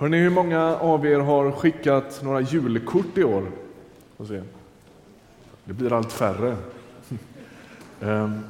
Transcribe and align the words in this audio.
Hörrni, 0.00 0.18
hur 0.18 0.30
många 0.30 0.76
av 0.76 1.06
er 1.06 1.18
har 1.18 1.52
skickat 1.52 2.20
några 2.24 2.40
julkort 2.40 3.18
i 3.18 3.24
år? 3.24 3.46
Det 5.64 5.72
blir 5.72 5.92
allt 5.92 6.12
färre. 6.12 6.56
Ehm, 8.02 8.40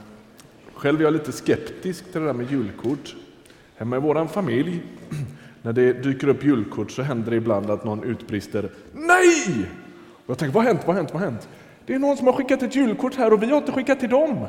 själv 0.75 1.01
är 1.01 1.05
jag 1.05 1.13
lite 1.13 1.33
skeptisk 1.33 2.13
till 2.13 2.21
det 2.21 2.27
där 2.27 2.33
med 2.33 2.51
julkort. 2.51 3.17
Hemma 3.77 3.97
i 3.97 4.01
vår 4.01 4.27
familj, 4.27 4.83
när 5.63 5.73
det 5.73 5.93
dyker 5.93 6.29
upp 6.29 6.45
julkort 6.45 6.91
så 6.91 7.03
händer 7.03 7.31
det 7.31 7.37
ibland 7.37 7.71
att 7.71 7.85
någon 7.85 8.05
utbrister 8.05 8.71
Nej! 8.93 9.71
Och 10.25 10.31
jag 10.31 10.39
tänker, 10.39 10.55
vad 10.55 10.65
har 10.65 10.73
hänt, 10.73 10.83
vad 10.87 10.97
har 10.97 11.03
hänt, 11.03 11.13
vad 11.13 11.23
har 11.23 11.31
hänt? 11.31 11.49
Det 11.87 11.95
är 11.95 11.99
någon 11.99 12.17
som 12.17 12.27
har 12.27 12.35
skickat 12.35 12.63
ett 12.63 12.77
julkort 12.77 13.15
här 13.15 13.33
och 13.33 13.43
vi 13.43 13.47
har 13.47 13.59
inte 13.59 13.73
skickat 13.73 14.01
till 14.01 14.11
dem. 14.11 14.47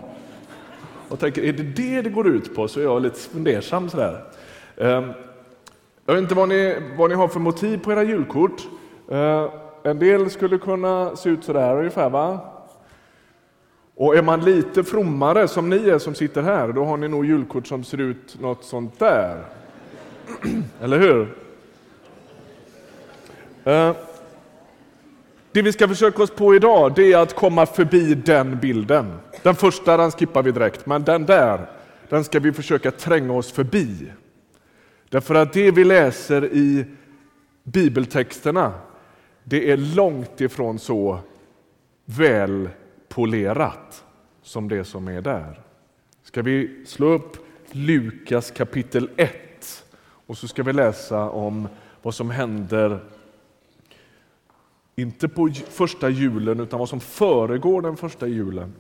Och 1.10 1.20
tänker, 1.20 1.44
är 1.44 1.54
det 1.54 1.64
det 1.64 2.02
det 2.02 2.10
går 2.10 2.28
ut 2.28 2.56
på? 2.56 2.68
Så 2.68 2.80
är 2.80 2.84
jag 2.84 3.02
lite 3.02 3.20
fundersam 3.20 3.90
sådär. 3.90 4.24
Ehm, 4.78 5.12
jag 6.10 6.14
vet 6.16 6.22
inte 6.22 6.36
vad 6.36 6.50
ni, 6.50 6.76
vad 6.98 7.10
ni 7.10 7.16
har 7.16 7.28
för 7.28 7.40
motiv 7.40 7.78
på 7.78 7.92
era 7.92 8.04
julkort. 8.04 8.68
Eh, 9.12 9.50
en 9.84 10.00
del 10.00 10.30
skulle 10.30 10.58
kunna 10.58 11.16
se 11.16 11.30
ut 11.30 11.44
så 11.44 11.54
där 11.54 11.78
ungefär, 11.78 12.10
va? 12.10 12.40
Och 13.96 14.16
är 14.16 14.22
man 14.22 14.42
lite 14.42 14.84
frommare 14.84 15.48
som 15.48 15.70
ni 15.70 15.90
är 15.90 16.00
som 16.00 16.16
sitter 16.16 16.42
här, 16.42 16.68
då 16.68 16.86
har 16.86 16.98
ni 16.98 17.08
nog 17.08 17.26
julkort 17.26 17.68
som 17.68 17.84
ser 17.84 17.98
ut 17.98 18.42
något 18.42 18.64
sånt 18.64 19.00
där. 19.00 19.44
Eller 20.82 21.00
hur? 21.00 21.36
Eh, 23.64 23.96
det 25.52 25.62
vi 25.62 25.74
ska 25.74 25.88
försöka 25.88 26.24
oss 26.24 26.32
på 26.32 26.56
idag, 26.56 26.94
det 26.96 27.14
är 27.14 27.18
att 27.18 27.36
komma 27.36 27.66
förbi 27.66 28.14
den 28.16 28.60
bilden. 28.60 29.14
Den 29.44 29.56
första 29.56 29.98
den 29.98 30.12
skippar 30.12 30.44
vi 30.44 30.52
direkt, 30.52 30.86
men 30.86 31.04
den 31.04 31.26
där, 31.26 31.70
den 32.10 32.24
ska 32.24 32.40
vi 32.40 32.52
försöka 32.52 32.92
tränga 32.92 33.34
oss 33.34 33.52
förbi. 33.52 34.12
Därför 35.10 35.36
att 35.36 35.54
det 35.54 35.72
vi 35.72 35.84
läser 35.84 36.46
i 36.46 36.86
bibeltexterna, 37.64 38.74
det 39.44 39.72
är 39.72 39.78
långt 39.78 40.42
ifrån 40.42 40.80
så 40.80 41.20
väl 42.06 42.70
polerat 43.08 44.06
som 44.42 44.70
det 44.70 44.84
som 44.84 45.08
är 45.08 45.22
där. 45.22 45.62
Ska 46.24 46.42
vi 46.42 46.86
slå 46.86 47.08
upp 47.08 47.38
Lukas 47.72 48.52
kapitel 48.52 49.10
1 49.18 49.86
och 50.02 50.38
så 50.38 50.48
ska 50.48 50.64
vi 50.64 50.74
läsa 50.74 51.30
om 51.30 51.68
vad 52.02 52.16
som 52.16 52.30
händer 52.30 53.00
inte 54.96 55.28
på 55.28 55.50
första 55.70 56.10
julen, 56.10 56.60
utan 56.60 56.80
vad 56.80 56.90
som 56.90 57.00
föregår 57.00 57.82
den 57.82 57.98
första 57.98 58.28
julen. 58.28 58.74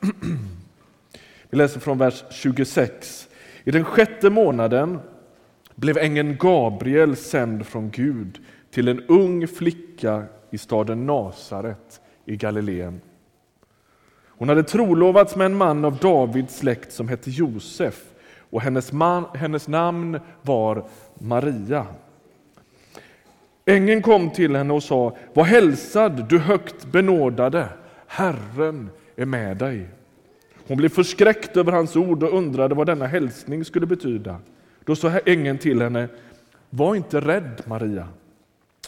Vi 1.50 1.58
läser 1.58 1.80
från 1.80 1.98
vers 1.98 2.24
26. 2.30 3.28
I 3.64 3.70
den 3.70 3.84
sjätte 3.84 4.30
månaden 4.30 4.98
blev 5.82 5.98
ängeln 5.98 6.36
Gabriel 6.38 7.16
sänd 7.16 7.66
från 7.66 7.90
Gud 7.90 8.40
till 8.70 8.88
en 8.88 9.00
ung 9.00 9.48
flicka 9.48 10.24
i 10.50 10.58
staden 10.58 11.06
Nasaret 11.06 12.00
i 12.24 12.36
Galileen. 12.36 13.00
Hon 14.26 14.48
hade 14.48 14.62
trolovats 14.62 15.36
med 15.36 15.44
en 15.44 15.54
man 15.54 15.84
av 15.84 15.96
Davids 15.96 16.58
släkt 16.58 16.92
som 16.92 17.08
hette 17.08 17.30
Josef 17.30 18.04
och 18.50 18.60
hennes, 18.60 18.92
man, 18.92 19.24
hennes 19.34 19.68
namn 19.68 20.20
var 20.42 20.84
Maria. 21.14 21.86
Ängeln 23.64 24.02
kom 24.02 24.30
till 24.30 24.56
henne 24.56 24.74
och 24.74 24.82
sa, 24.82 25.16
var 25.34 25.44
hälsad 25.44 26.28
du 26.28 26.38
högt 26.38 26.86
benådade, 26.86 27.68
Herren 28.06 28.90
är 29.16 29.26
med 29.26 29.56
dig. 29.56 29.88
Hon 30.66 30.76
blev 30.76 30.88
förskräckt 30.88 31.56
över 31.56 31.72
hans 31.72 31.96
ord 31.96 32.22
och 32.22 32.38
undrade 32.38 32.74
vad 32.74 32.86
denna 32.86 33.06
hälsning 33.06 33.64
skulle 33.64 33.86
betyda. 33.86 34.38
Då 34.84 34.96
sa 34.96 35.18
ängeln 35.18 35.58
till 35.58 35.82
henne, 35.82 36.08
var 36.70 36.94
inte 36.94 37.20
rädd 37.20 37.62
Maria. 37.66 38.08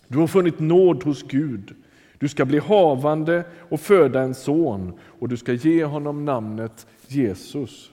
Du 0.08 0.18
har 0.18 0.26
funnit 0.26 0.58
nåd 0.60 1.02
hos 1.02 1.22
Gud. 1.22 1.74
Du 2.18 2.28
ska 2.28 2.44
bli 2.44 2.58
havande 2.58 3.44
och 3.68 3.80
föda 3.80 4.20
en 4.20 4.34
son 4.34 4.98
och 5.00 5.28
du 5.28 5.36
ska 5.36 5.52
ge 5.52 5.84
honom 5.84 6.24
namnet 6.24 6.86
Jesus. 7.06 7.90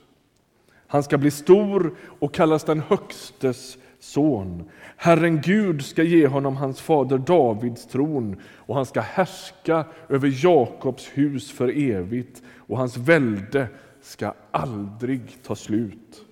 Han 0.88 1.04
ska 1.04 1.18
bli 1.18 1.32
stor 1.32 1.96
och 2.20 2.34
kallas 2.34 2.64
den 2.64 2.80
Högstes 2.80 3.78
son. 4.00 4.70
Herren 4.98 5.42
Gud 5.42 5.86
ska 5.86 6.04
ge 6.04 6.28
honom 6.28 6.56
hans 6.56 6.82
fader 6.82 7.18
Davids 7.18 7.88
tron 7.88 8.36
och 8.44 8.76
han 8.76 8.86
ska 8.86 9.02
härska 9.02 9.86
över 10.10 10.46
Jakobs 10.46 11.10
hus 11.14 11.52
för 11.52 11.80
evigt 11.80 12.42
och 12.56 12.78
hans 12.78 12.98
välde 12.98 13.68
ska 14.02 14.34
aldrig 14.52 15.22
ta 15.44 15.56
slut. 15.56 16.26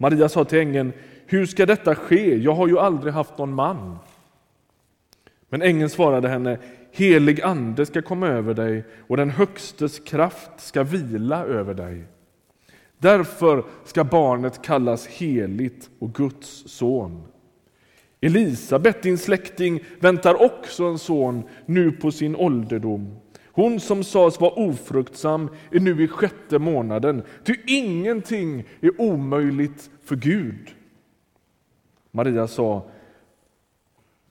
Maria 0.00 0.28
sa 0.28 0.44
till 0.44 0.58
ängeln, 0.58 0.92
hur 1.26 1.46
ska 1.46 1.66
detta 1.66 1.94
ske? 1.94 2.36
Jag 2.36 2.54
har 2.54 2.68
ju 2.68 2.78
aldrig 2.78 3.12
haft 3.12 3.38
någon 3.38 3.54
man. 3.54 3.98
Men 5.48 5.62
ängeln 5.62 5.90
svarade 5.90 6.28
henne, 6.28 6.58
helig 6.92 7.42
ande 7.42 7.86
ska 7.86 8.02
komma 8.02 8.28
över 8.28 8.54
dig 8.54 8.84
och 9.08 9.16
den 9.16 9.30
Högstes 9.30 9.98
kraft 9.98 10.50
ska 10.56 10.82
vila 10.82 11.44
över 11.44 11.74
dig. 11.74 12.04
Därför 12.98 13.64
ska 13.84 14.04
barnet 14.04 14.62
kallas 14.62 15.06
heligt 15.06 15.90
och 15.98 16.14
Guds 16.14 16.64
son. 16.66 17.22
Elisabet, 18.20 19.02
din 19.02 19.18
släkting, 19.18 19.80
väntar 19.98 20.42
också 20.42 20.84
en 20.84 20.98
son 20.98 21.42
nu 21.66 21.92
på 21.92 22.10
sin 22.10 22.36
ålderdom. 22.36 23.16
Hon 23.60 23.80
som 23.80 24.04
sades 24.04 24.40
vara 24.40 24.52
ofruktsam 24.52 25.50
är 25.70 25.80
nu 25.80 26.02
i 26.02 26.08
sjätte 26.08 26.58
månaden, 26.58 27.22
ty 27.44 27.56
ingenting 27.66 28.64
är 28.80 29.00
omöjligt 29.00 29.90
för 30.04 30.16
Gud. 30.16 30.74
Maria 32.10 32.46
sa, 32.46 32.90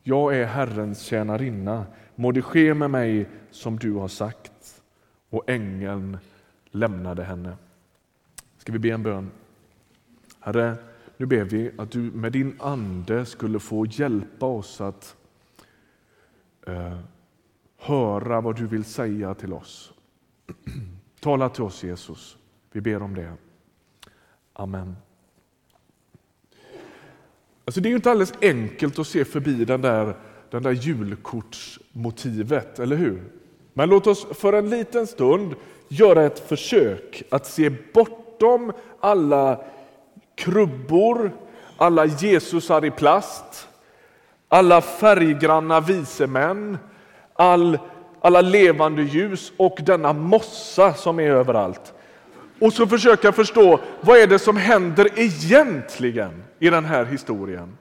jag 0.03 0.35
är 0.35 0.45
Herrens 0.45 1.01
tjänarinna, 1.01 1.85
må 2.15 2.31
det 2.31 2.41
ske 2.41 2.73
med 2.73 2.91
mig 2.91 3.29
som 3.51 3.79
du 3.79 3.93
har 3.93 4.07
sagt. 4.07 4.81
Och 5.29 5.49
ängeln 5.49 6.17
lämnade 6.71 7.23
henne. 7.23 7.57
Ska 8.57 8.71
vi 8.71 8.79
be 8.79 8.89
en 8.89 9.03
bön? 9.03 9.31
Herre, 10.39 10.75
nu 11.17 11.25
ber 11.25 11.43
vi 11.43 11.71
att 11.77 11.91
du 11.91 11.99
med 11.99 12.31
din 12.31 12.55
ande 12.59 13.25
skulle 13.25 13.59
få 13.59 13.85
hjälpa 13.85 14.45
oss 14.45 14.81
att 14.81 15.15
eh, 16.67 16.99
höra 17.79 18.41
vad 18.41 18.55
du 18.55 18.67
vill 18.67 18.83
säga 18.83 19.33
till 19.33 19.53
oss. 19.53 19.93
Tala 21.19 21.49
till 21.49 21.63
oss 21.63 21.83
Jesus. 21.83 22.37
Vi 22.71 22.81
ber 22.81 23.01
om 23.01 23.15
det. 23.15 23.33
Amen. 24.53 24.95
Alltså 27.65 27.81
det 27.81 27.87
är 27.87 27.89
ju 27.89 27.95
inte 27.95 28.11
alldeles 28.11 28.33
enkelt 28.41 28.99
att 28.99 29.07
se 29.07 29.25
förbi 29.25 29.65
den 29.65 29.81
där, 29.81 30.15
den 30.49 30.63
där 30.63 30.71
julkortsmotivet, 30.71 32.79
eller 32.79 32.95
hur? 32.95 33.23
Men 33.73 33.89
låt 33.89 34.07
oss 34.07 34.27
för 34.31 34.53
en 34.53 34.69
liten 34.69 35.07
stund 35.07 35.55
göra 35.87 36.23
ett 36.23 36.39
försök 36.39 37.23
att 37.29 37.45
se 37.45 37.69
bortom 37.93 38.71
alla 38.99 39.61
krubbor, 40.35 41.31
alla 41.77 42.05
Jesusar 42.05 42.85
i 42.85 42.91
plast, 42.91 43.67
alla 44.47 44.81
färggranna 44.81 45.79
visemän, 45.79 46.77
all, 47.39 47.79
alla 48.21 48.41
levande 48.41 49.01
ljus 49.01 49.51
och 49.57 49.77
denna 49.85 50.13
mossa 50.13 50.93
som 50.93 51.19
är 51.19 51.31
överallt. 51.31 51.93
Och 52.59 52.73
så 52.73 52.87
försöka 52.87 53.31
förstå 53.31 53.79
vad 54.01 54.17
är 54.17 54.27
det 54.27 54.39
som 54.39 54.57
händer 54.57 55.09
egentligen 55.15 56.43
i 56.59 56.69
den 56.69 56.85
här 56.85 57.05
historien. 57.05 57.77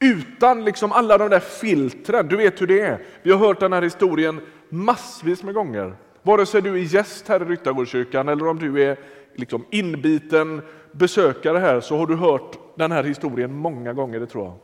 Utan 0.00 0.64
liksom 0.64 0.92
alla 0.92 1.18
de 1.18 1.30
där 1.30 1.40
filtren, 1.40 2.28
du 2.28 2.36
vet 2.36 2.60
hur 2.60 2.66
det 2.66 2.80
är. 2.80 2.98
Vi 3.22 3.32
har 3.32 3.38
hört 3.38 3.60
den 3.60 3.72
här 3.72 3.82
historien 3.82 4.40
massvis 4.68 5.42
med 5.42 5.54
gånger. 5.54 5.94
Vare 6.22 6.46
sig 6.46 6.62
du 6.62 6.72
är 6.72 6.94
gäst 6.94 7.28
här 7.28 7.42
i 7.42 7.44
Ryttargårdskyrkan 7.44 8.28
eller 8.28 8.48
om 8.48 8.58
du 8.58 8.82
är 8.82 8.96
liksom 9.34 9.64
inbiten 9.70 10.62
besökare 10.92 11.58
här 11.58 11.80
så 11.80 11.96
har 11.96 12.06
du 12.06 12.14
hört 12.14 12.58
den 12.76 12.92
här 12.92 13.04
historien 13.04 13.54
många 13.54 13.92
gånger, 13.92 14.20
det 14.20 14.26
tror 14.26 14.44
jag. 14.44 14.54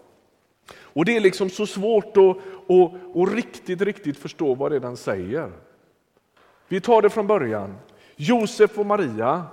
Och 0.93 1.05
det 1.05 1.17
är 1.17 1.21
liksom 1.21 1.51
så 1.51 1.67
svårt 1.67 2.17
att, 2.17 2.37
att, 2.71 3.17
att 3.17 3.35
riktigt, 3.35 3.81
riktigt 3.81 4.19
förstå 4.19 4.55
vad 4.55 4.73
det 4.73 4.77
är 4.77 4.81
den 4.81 4.97
säger. 4.97 5.53
Vi 6.69 6.81
tar 6.81 7.03
det 7.03 7.11
från 7.11 7.27
början. 7.27 7.77
Josef 8.17 8.79
och 8.79 8.87
Maria, 8.87 9.45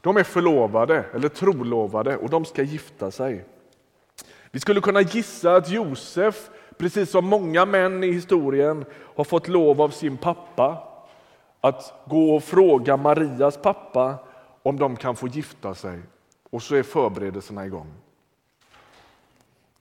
de 0.00 0.16
är 0.16 0.24
förlovade 0.24 1.04
eller 1.14 1.28
trolovade 1.28 2.16
och 2.16 2.30
de 2.30 2.44
ska 2.44 2.62
gifta 2.62 3.10
sig. 3.10 3.44
Vi 4.50 4.60
skulle 4.60 4.80
kunna 4.80 5.00
gissa 5.00 5.54
att 5.56 5.70
Josef, 5.70 6.50
precis 6.76 7.10
som 7.10 7.26
många 7.26 7.64
män 7.64 8.04
i 8.04 8.12
historien, 8.12 8.84
har 9.16 9.24
fått 9.24 9.48
lov 9.48 9.82
av 9.82 9.88
sin 9.88 10.16
pappa 10.16 10.88
att 11.60 11.94
gå 12.06 12.34
och 12.34 12.44
fråga 12.44 12.96
Marias 12.96 13.56
pappa 13.56 14.14
om 14.62 14.78
de 14.78 14.96
kan 14.96 15.16
få 15.16 15.28
gifta 15.28 15.74
sig. 15.74 16.00
Och 16.50 16.62
så 16.62 16.74
är 16.74 16.82
förberedelserna 16.82 17.66
igång. 17.66 18.01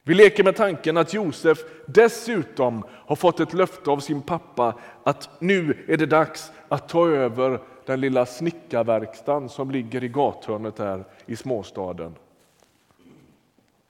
Vi 0.03 0.13
leker 0.13 0.43
med 0.43 0.55
tanken 0.55 0.97
att 0.97 1.13
Josef 1.13 1.57
dessutom 1.85 2.83
har 2.89 3.15
fått 3.15 3.39
ett 3.39 3.53
löfte 3.53 3.89
av 3.89 3.99
sin 3.99 4.21
pappa 4.21 4.75
att 5.03 5.29
nu 5.39 5.85
är 5.87 5.97
det 5.97 6.05
dags 6.05 6.51
att 6.67 6.89
ta 6.89 7.07
över 7.07 7.59
den 7.85 8.01
lilla 8.01 8.25
snickarverkstan 8.25 9.49
som 9.49 9.71
ligger 9.71 10.03
i 10.03 10.07
gathörnet 10.07 10.79
här 10.79 11.03
i 11.25 11.35
småstaden. 11.35 12.15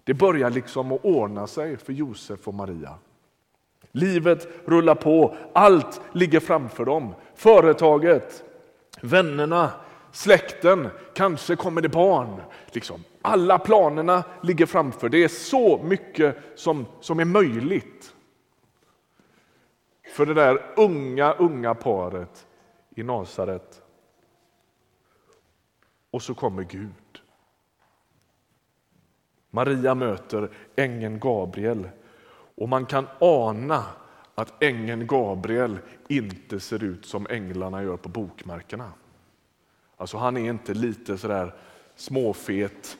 Det 0.03 0.13
börjar 0.13 0.49
liksom 0.49 0.91
att 0.91 1.05
ordna 1.05 1.47
sig 1.47 1.77
för 1.77 1.93
Josef 1.93 2.47
och 2.47 2.53
Maria. 2.53 2.93
Livet 3.91 4.47
rullar 4.65 4.95
på, 4.95 5.35
allt 5.53 6.01
ligger 6.13 6.39
framför 6.39 6.85
dem. 6.85 7.13
Företaget, 7.35 8.43
vännerna, 9.01 9.71
släkten, 10.11 10.89
kanske 11.13 11.55
kommer 11.55 11.81
det 11.81 11.89
barn. 11.89 12.41
Liksom. 12.71 13.03
Alla 13.21 13.59
planerna 13.59 14.23
ligger 14.43 14.65
framför. 14.65 15.09
Det 15.09 15.23
är 15.23 15.27
så 15.27 15.83
mycket 15.83 16.37
som, 16.55 16.85
som 16.99 17.19
är 17.19 17.25
möjligt 17.25 18.15
för 20.15 20.25
det 20.25 20.33
där 20.33 20.73
unga, 20.77 21.33
unga 21.33 21.75
paret 21.75 22.47
i 22.95 23.03
Nasaret. 23.03 23.81
Och 26.11 26.21
så 26.21 26.33
kommer 26.33 26.63
Gud. 26.63 27.21
Maria 29.49 29.95
möter 29.95 30.51
ängeln 30.75 31.19
Gabriel 31.19 31.89
och 32.55 32.69
man 32.69 32.85
kan 32.85 33.07
ana 33.19 33.83
att 34.35 34.63
ängeln 34.63 35.07
Gabriel 35.07 35.79
inte 36.07 36.59
ser 36.59 36.83
ut 36.83 37.05
som 37.05 37.27
änglarna 37.29 37.83
gör 37.83 37.97
på 37.97 38.09
bokmärkena. 38.09 38.93
Alltså 39.97 40.17
han 40.17 40.37
är 40.37 40.49
inte 40.49 40.73
lite 40.73 41.17
sådär 41.17 41.55
småfet, 42.01 42.97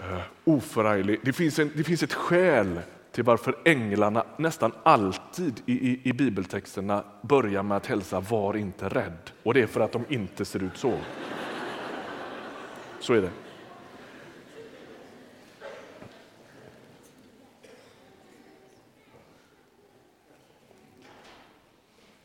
uh, 0.00 0.20
oförarglig. 0.44 1.20
Det 1.22 1.32
finns, 1.32 1.58
en, 1.58 1.70
det 1.74 1.84
finns 1.84 2.02
ett 2.02 2.12
skäl 2.12 2.80
till 3.12 3.24
varför 3.24 3.58
änglarna 3.64 4.24
nästan 4.36 4.72
alltid 4.82 5.60
i, 5.66 5.72
i, 5.72 6.00
i, 6.04 6.12
bibeltexterna 6.12 7.04
börjar 7.22 7.62
med 7.62 7.76
att 7.76 7.86
hälsa 7.86 8.20
var 8.20 8.56
inte 8.56 8.88
rädd. 8.88 9.30
Och 9.42 9.54
det 9.54 9.62
är 9.62 9.66
för 9.66 9.80
att 9.80 9.92
de 9.92 10.04
inte 10.08 10.44
ser 10.44 10.62
ut 10.62 10.76
så. 10.76 10.98
Så 13.00 13.14
är 13.14 13.20
det. 13.20 13.30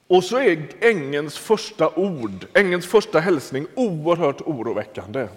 Och 0.07 0.23
så 0.23 0.37
är 0.37 0.67
ängens 0.79 1.37
första 1.37 1.89
ord, 1.89 2.45
ängens 2.53 2.85
första 2.85 3.19
hälsning 3.19 3.67
oerhört 3.75 4.41
oroväckande. 4.41 5.27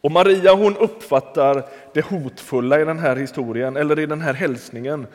Och 0.00 0.12
Maria 0.12 0.54
hon 0.54 0.76
uppfattar 0.76 1.64
det 1.92 2.04
hotfulla 2.04 2.80
i 2.80 2.84
den 2.84 2.98
här 2.98 3.16
historien, 3.16 3.76
eller 3.76 3.98
i 3.98 4.06
den 4.06 4.20
här 4.20 4.34
hälsningen. 4.34 5.06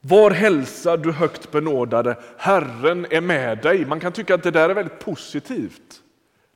Var 0.00 0.30
hälsa 0.30 0.96
du 0.96 1.12
högt 1.12 1.50
benådade, 1.52 2.16
Herren 2.36 3.06
är 3.10 3.20
med 3.20 3.58
dig. 3.58 3.84
Man 3.84 4.00
kan 4.00 4.12
tycka 4.12 4.34
att 4.34 4.42
det 4.42 4.50
där 4.50 4.68
är 4.68 4.74
väldigt 4.74 4.98
positivt. 4.98 6.00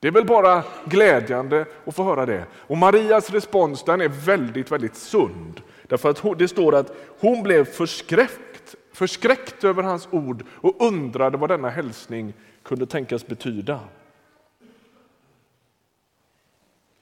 Det 0.01 0.09
är 0.09 0.13
väl 0.13 0.25
bara 0.25 0.63
glädjande 0.85 1.65
att 1.85 1.95
få 1.95 2.05
höra 2.05 2.27
det. 2.27 2.45
Och 2.53 2.77
Marias 2.77 3.31
respons 3.31 3.85
den 3.85 4.01
är 4.01 4.09
väldigt, 4.09 4.73
väldigt 4.73 4.97
sund. 4.97 5.61
Därför 5.87 6.11
att 6.11 6.39
det 6.39 6.49
står 6.49 6.75
att 6.75 6.93
hon 7.21 7.43
blev 7.43 7.65
förskräckt, 7.65 8.75
förskräckt 8.93 9.65
över 9.65 9.83
hans 9.83 10.09
ord 10.11 10.45
och 10.51 10.77
undrade 10.79 11.37
vad 11.37 11.51
denna 11.51 11.71
hälsning 11.71 12.33
kunde 12.63 12.87
tänkas 12.87 13.27
betyda. 13.27 13.81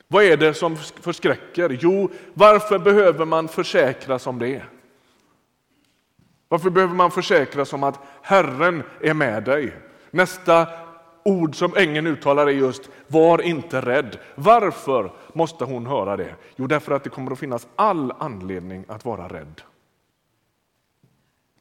Vad 0.09 0.25
är 0.25 0.37
det 0.37 0.55
som 0.55 0.77
förskräcker? 0.77 1.79
Jo, 1.81 2.11
varför 2.35 2.79
behöver 2.79 3.25
man 3.25 3.49
försäkras 3.49 4.27
om 4.27 4.39
det? 4.39 4.63
Varför 6.49 6.71
behöver 6.71 6.95
man 6.95 7.11
försäkras 7.11 7.73
om 7.73 7.83
att 7.83 8.01
Herren 8.23 8.83
är 9.01 9.15
med 9.15 9.45
dig? 9.45 9.77
Nästa 10.11 10.67
ord 11.25 11.57
som 11.57 11.77
ängeln 11.77 12.07
uttalar 12.07 12.47
är 12.47 12.51
just 12.51 12.91
var 13.07 13.43
inte 13.43 13.81
rädd. 13.81 14.19
Varför 14.35 15.13
måste 15.33 15.65
hon 15.65 15.87
höra 15.87 16.17
det? 16.17 16.35
Jo, 16.57 16.67
därför 16.67 16.93
att 16.93 17.05
det 17.05 17.11
kommer 17.11 17.31
att 17.33 17.39
finnas 17.39 17.67
all 17.77 18.13
anledning 18.19 18.85
att 18.89 19.05
vara 19.05 19.29
rädd. 19.29 19.63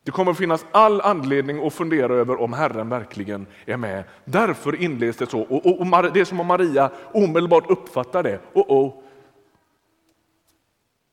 Det 0.05 0.11
kommer 0.11 0.31
att 0.31 0.37
finnas 0.37 0.65
all 0.71 1.01
anledning 1.01 1.67
att 1.67 1.73
fundera 1.73 2.13
över 2.13 2.41
om 2.41 2.53
Herren 2.53 2.89
verkligen 2.89 3.47
är 3.65 3.77
med. 3.77 4.03
Därför 4.25 4.81
inleds 4.81 5.17
det 5.17 5.29
så. 5.29 5.41
Och, 5.41 5.65
och, 5.65 5.79
och 5.79 6.13
det 6.13 6.19
är 6.19 6.25
som 6.25 6.39
om 6.39 6.47
Maria 6.47 6.91
omedelbart 7.13 7.71
uppfattar 7.71 8.23
det. 8.23 8.39
Oh, 8.53 8.65
oh. 8.67 8.93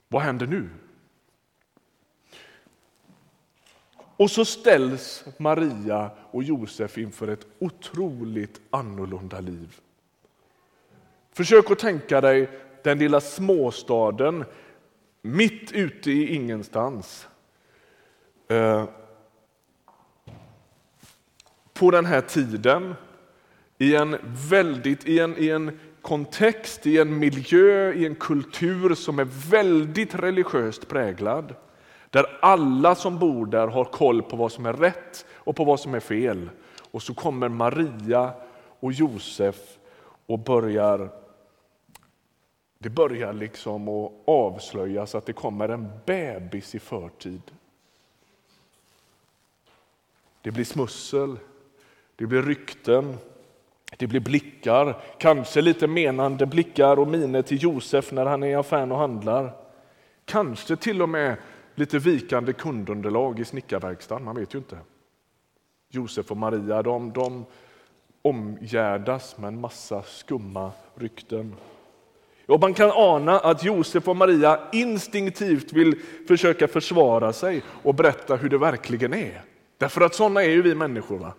Vad 0.08 0.22
händer 0.22 0.46
nu? 0.46 0.68
Och 4.16 4.30
så 4.30 4.44
ställs 4.44 5.24
Maria 5.38 6.10
och 6.30 6.42
Josef 6.42 6.98
inför 6.98 7.28
ett 7.28 7.46
otroligt 7.58 8.60
annorlunda 8.70 9.40
liv. 9.40 9.80
Försök 11.32 11.70
att 11.70 11.78
tänka 11.78 12.20
dig 12.20 12.48
den 12.82 12.98
lilla 12.98 13.20
småstaden 13.20 14.44
mitt 15.22 15.72
ute 15.72 16.10
i 16.10 16.34
ingenstans. 16.34 17.28
Eh, 18.48 18.84
på 21.72 21.90
den 21.90 22.06
här 22.06 22.20
tiden, 22.20 22.94
i 23.78 23.96
en, 23.96 24.16
väldigt, 24.50 25.08
i, 25.08 25.18
en, 25.18 25.34
i 25.38 25.48
en 25.48 25.78
kontext, 26.02 26.86
i 26.86 26.98
en 26.98 27.18
miljö, 27.18 27.92
i 27.92 28.06
en 28.06 28.14
kultur 28.14 28.94
som 28.94 29.18
är 29.18 29.28
väldigt 29.50 30.14
religiöst 30.14 30.88
präglad. 30.88 31.54
Där 32.10 32.26
alla 32.42 32.94
som 32.94 33.18
bor 33.18 33.46
där 33.46 33.66
har 33.66 33.84
koll 33.84 34.22
på 34.22 34.36
vad 34.36 34.52
som 34.52 34.66
är 34.66 34.72
rätt 34.72 35.26
och 35.32 35.56
på 35.56 35.64
vad 35.64 35.80
som 35.80 35.94
är 35.94 36.00
fel. 36.00 36.50
Och 36.90 37.02
så 37.02 37.14
kommer 37.14 37.48
Maria 37.48 38.32
och 38.80 38.92
Josef 38.92 39.56
och 40.26 40.38
börjar 40.38 41.10
det 42.78 42.90
börjar 42.90 43.32
liksom 43.32 43.88
att 43.88 44.12
avslöjas 44.24 45.14
att 45.14 45.26
det 45.26 45.32
kommer 45.32 45.68
en 45.68 45.90
bebis 46.06 46.74
i 46.74 46.78
förtid. 46.78 47.42
Det 50.42 50.50
blir 50.50 50.64
smussel, 50.64 51.38
det 52.16 52.26
blir 52.26 52.42
rykten, 52.42 53.16
det 53.98 54.06
blir 54.06 54.20
blickar, 54.20 55.02
kanske 55.18 55.60
lite 55.60 55.86
menande 55.86 56.46
blickar 56.46 56.98
och 56.98 57.08
miner 57.08 57.42
till 57.42 57.62
Josef 57.62 58.12
när 58.12 58.26
han 58.26 58.42
är 58.42 58.48
i 58.48 58.54
affären 58.54 58.92
och 58.92 58.98
handlar. 58.98 59.52
Kanske 60.24 60.76
till 60.76 61.02
och 61.02 61.08
med 61.08 61.36
lite 61.74 61.98
vikande 61.98 62.52
kundunderlag 62.52 63.40
i 63.40 63.44
snickarverkstan, 63.44 64.24
man 64.24 64.36
vet 64.36 64.54
ju 64.54 64.58
inte. 64.58 64.78
Josef 65.88 66.30
och 66.30 66.36
Maria 66.36 66.82
de, 66.82 67.12
de 67.12 67.44
omgärdas 68.22 69.38
med 69.38 69.48
en 69.48 69.60
massa 69.60 70.02
skumma 70.02 70.72
rykten. 70.94 71.54
Och 72.46 72.60
man 72.60 72.74
kan 72.74 72.90
ana 72.90 73.38
att 73.38 73.64
Josef 73.64 74.08
och 74.08 74.16
Maria 74.16 74.60
instinktivt 74.72 75.72
vill 75.72 76.00
försöka 76.28 76.68
försvara 76.68 77.32
sig 77.32 77.62
och 77.82 77.94
berätta 77.94 78.36
hur 78.36 78.48
det 78.48 78.58
verkligen 78.58 79.14
är. 79.14 79.42
Därför 79.82 80.00
att 80.00 80.14
sådana 80.14 80.42
är 80.42 80.48
ju 80.48 80.62
vi 80.62 80.74
människor. 80.74 81.18
Va? 81.18 81.32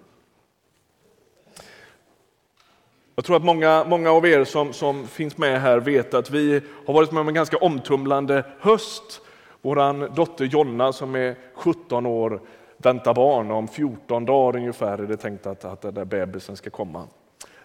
Jag 3.16 3.26
tror 3.26 3.36
att 3.36 3.44
många, 3.44 3.86
många 3.88 4.12
av 4.12 4.26
er 4.26 4.44
som, 4.44 4.74
som 4.74 5.08
finns 5.08 5.38
med 5.38 5.62
här 5.62 5.80
vet 5.80 6.14
att 6.14 6.30
vi 6.30 6.62
har 6.86 6.94
varit 6.94 7.12
med 7.12 7.22
om 7.22 7.28
en 7.28 7.34
ganska 7.34 7.58
omtumlande 7.58 8.46
höst. 8.60 9.22
Vår 9.62 10.16
dotter 10.16 10.46
Jonna 10.46 10.94
som 10.94 11.16
är 11.16 11.36
17 11.54 12.06
år 12.06 12.42
väntar 12.78 13.14
barn. 13.14 13.52
Om 13.52 13.68
14 13.68 14.26
dagar 14.26 14.60
ungefär 14.60 14.98
är 14.98 15.08
det 15.08 15.18
tänkt 15.18 15.46
att, 15.46 15.66
att 15.66 15.82
den 15.82 15.94
där 15.94 16.06
bebisen 16.06 16.58
ska 16.58 16.70
komma. 16.70 17.08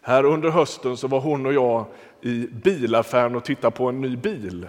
Här 0.03 0.25
under 0.25 0.51
hösten 0.51 0.97
så 0.97 1.09
var 1.09 1.21
hon 1.21 1.47
och 1.47 1.53
jag 1.53 1.85
i 2.21 2.47
bilaffären 2.47 3.37
och 3.37 3.45
tittade 3.45 3.77
på 3.77 3.89
en 3.89 4.01
ny 4.01 4.17
bil. 4.17 4.67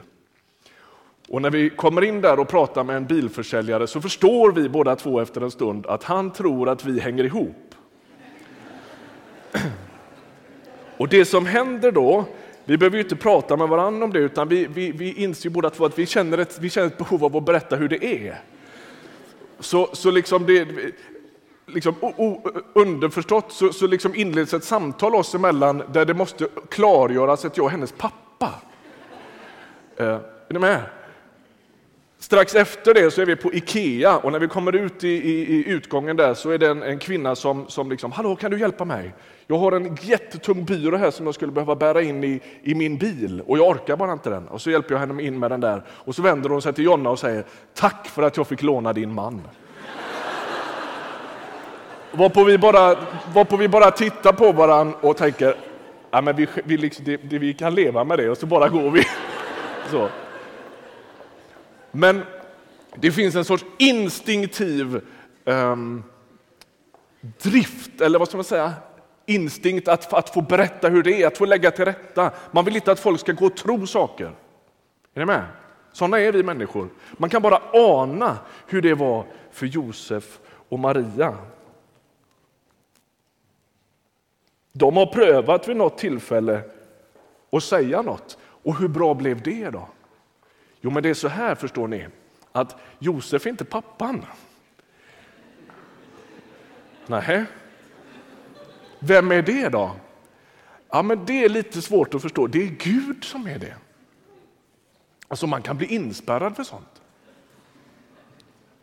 Och 1.30 1.42
när 1.42 1.50
vi 1.50 1.70
kommer 1.70 2.04
in 2.04 2.22
där 2.22 2.40
och 2.40 2.48
pratar 2.48 2.84
med 2.84 2.98
en 2.98 3.06
bilförsäljare 3.06 3.88
så 3.88 4.02
förstår 4.02 4.52
vi 4.52 4.70
båda 4.70 4.96
två 4.96 5.20
efter 5.20 5.42
en 5.42 5.52
stund 5.52 5.86
att 5.86 6.04
han 6.04 6.32
tror 6.32 6.70
att 6.70 6.86
vi 6.86 7.00
hänger 7.00 7.24
ihop. 7.24 7.76
Och 10.98 11.08
det 11.08 11.26
som 11.26 11.46
händer 11.46 11.92
då, 11.92 12.26
vi 12.66 12.78
behöver 12.78 12.98
ju 12.98 13.04
inte 13.04 13.16
prata 13.16 13.58
med 13.58 13.70
varandra 13.70 14.06
om 14.06 14.14
det, 14.14 14.20
utan 14.20 14.48
vi, 14.48 14.66
vi, 14.66 14.92
vi 14.92 15.14
inser 15.14 15.50
båda 15.50 15.70
två 15.70 15.86
att 15.86 16.00
vi 16.00 16.06
känner, 16.06 16.38
ett, 16.38 16.60
vi 16.60 16.70
känner 16.70 16.88
ett 16.88 16.98
behov 16.98 17.26
av 17.26 17.38
att 17.38 17.46
berätta 17.46 17.76
hur 17.76 17.90
det 17.90 18.06
är. 18.06 18.42
Så, 19.60 19.90
så 19.94 20.12
liksom 20.12 20.46
det, 20.46 20.68
liksom, 21.66 21.96
o, 22.00 22.14
o, 22.18 22.52
underförstått 22.74 23.52
så, 23.52 23.74
så 23.74 23.88
liksom 23.88 24.16
inleds 24.16 24.54
ett 24.54 24.64
samtal 24.64 25.16
oss 25.16 25.36
emellan 25.36 25.84
där 25.92 26.06
det 26.06 26.14
måste 26.14 26.48
klargöras 26.70 27.46
att 27.46 27.58
jag 27.58 27.66
är 27.66 27.70
hennes 27.70 27.92
pappa. 27.92 28.50
Eh, 29.98 30.06
är 30.08 30.54
ni 30.54 30.60
med? 30.60 30.82
Strax 32.22 32.56
efter 32.56 32.94
det 32.94 33.12
så 33.12 33.22
är 33.22 33.26
vi 33.26 33.36
på 33.36 33.54
Ikea 33.54 34.18
och 34.18 34.32
när 34.32 34.40
vi 34.40 34.48
kommer 34.48 34.76
ut 34.76 35.04
i, 35.04 35.08
i, 35.08 35.42
i 35.42 35.70
utgången 35.70 36.18
där 36.18 36.34
så 36.34 36.50
är 36.50 36.58
det 36.58 36.68
en, 36.68 36.84
en, 36.84 37.00
kvinna 37.00 37.36
som, 37.36 37.68
som 37.68 37.90
liksom, 37.90 38.12
hallå 38.12 38.36
kan 38.36 38.52
du 38.52 38.60
hjälpa 38.60 38.86
mig? 38.86 39.14
Jag 39.48 39.58
har 39.58 39.72
en 39.72 39.98
jättetung 40.02 40.66
byrå 40.66 40.98
här 40.98 41.12
som 41.12 41.26
jag 41.26 41.36
skulle 41.36 41.52
behöva 41.52 41.76
bära 41.76 42.02
in 42.02 42.24
i, 42.24 42.42
i 42.64 42.76
min 42.76 42.98
bil 42.98 43.44
och 43.48 43.58
jag 43.58 43.68
orkar 43.68 43.98
bara 43.98 44.14
inte 44.14 44.30
den. 44.30 44.48
Och 44.48 44.62
så 44.62 44.72
hjälper 44.72 44.96
jag 44.96 45.00
henne 45.00 45.24
in 45.24 45.40
med 45.40 45.52
den 45.52 45.62
där 45.62 45.84
och 45.90 46.16
så 46.16 46.22
vänder 46.22 46.50
hon 46.50 46.62
sig 46.62 46.74
till 46.74 46.84
Jonna 46.84 47.10
och 47.10 47.20
säger, 47.20 47.44
tack 47.74 48.08
för 48.08 48.24
att 48.24 48.38
jag 48.38 48.48
fick 48.48 48.62
låna 48.62 48.94
din 48.94 49.14
man. 49.14 49.42
Varpå 52.12 52.44
vi 52.44 52.58
bara, 52.58 52.96
varpå 53.34 53.58
vi 53.58 53.68
bara 53.68 53.92
tittar 53.92 54.34
på 54.34 54.52
varandra 54.52 54.98
och 55.02 55.18
tänker, 55.18 55.56
ja, 56.12 56.22
men 56.22 56.36
vi, 56.36 56.48
vi, 56.64 56.78
liksom, 56.78 57.06
det, 57.06 57.18
det, 57.18 57.40
vi 57.40 57.54
kan 57.54 57.76
leva 57.76 58.04
med 58.04 58.18
det 58.18 58.30
och 58.30 58.38
så 58.38 58.46
bara 58.46 58.70
går 58.70 58.92
vi. 58.92 59.04
Så. 59.92 60.10
Men 61.92 62.24
det 62.96 63.12
finns 63.12 63.36
en 63.36 63.46
sorts 63.46 63.66
instinktiv 63.78 65.02
um, 65.44 66.04
drift, 67.22 68.02
eller 68.02 68.20
vad 68.20 68.28
ska 68.28 68.38
man 68.38 68.44
säga, 68.44 68.74
instinkt 69.26 69.88
att, 69.88 70.14
att 70.14 70.30
få 70.30 70.42
berätta 70.42 70.90
hur 70.90 71.04
det 71.04 71.24
är, 71.24 71.28
att 71.28 71.38
få 71.38 71.46
lägga 71.46 71.72
till 71.72 71.86
rätta. 71.86 72.32
Man 72.52 72.66
vill 72.66 72.76
inte 72.76 72.92
att 72.92 73.00
folk 73.00 73.20
ska 73.20 73.32
gå 73.32 73.46
och 73.46 73.58
tro 73.58 73.88
saker. 73.88 74.32
Är 75.14 75.20
ni 75.20 75.26
med? 75.26 75.46
Sådana 75.92 76.20
är 76.20 76.32
vi 76.32 76.44
människor. 76.44 76.90
Man 77.18 77.30
kan 77.30 77.42
bara 77.42 77.62
ana 77.74 78.38
hur 78.68 78.82
det 78.82 78.94
var 78.94 79.26
för 79.52 79.66
Josef 79.66 80.40
och 80.70 80.80
Maria. 80.80 81.38
De 84.74 84.98
har 84.98 85.06
prövat 85.06 85.68
vid 85.68 85.78
något 85.78 85.98
tillfälle 85.98 86.62
att 87.52 87.64
säga 87.64 88.02
något. 88.02 88.38
Och 88.42 88.78
hur 88.78 88.88
bra 88.88 89.14
blev 89.14 89.42
det 89.42 89.70
då? 89.70 89.88
Jo, 90.82 90.90
men 90.90 91.04
det 91.04 91.10
är 91.10 91.14
så 91.14 91.28
här 91.28 91.56
förstår 91.56 91.88
ni, 91.88 92.08
att 92.52 92.76
Josef 93.00 93.46
är 93.46 93.50
inte 93.50 93.66
pappan. 93.66 94.26
Nej. 97.08 97.46
Vem 99.00 99.32
är 99.32 99.42
det 99.42 99.70
då? 99.70 99.96
Ja, 100.90 101.02
men 101.02 101.26
det 101.26 101.46
är 101.46 101.50
lite 101.50 101.82
svårt 101.82 102.14
att 102.14 102.22
förstå. 102.22 102.48
Det 102.48 102.64
är 102.64 102.68
Gud 102.68 103.24
som 103.24 103.48
är 103.48 103.60
det. 103.60 103.76
Alltså 105.28 105.48
man 105.48 105.62
kan 105.62 105.78
bli 105.78 105.88
inspärrad 105.88 106.56
för 106.56 106.64
sånt. 106.64 107.02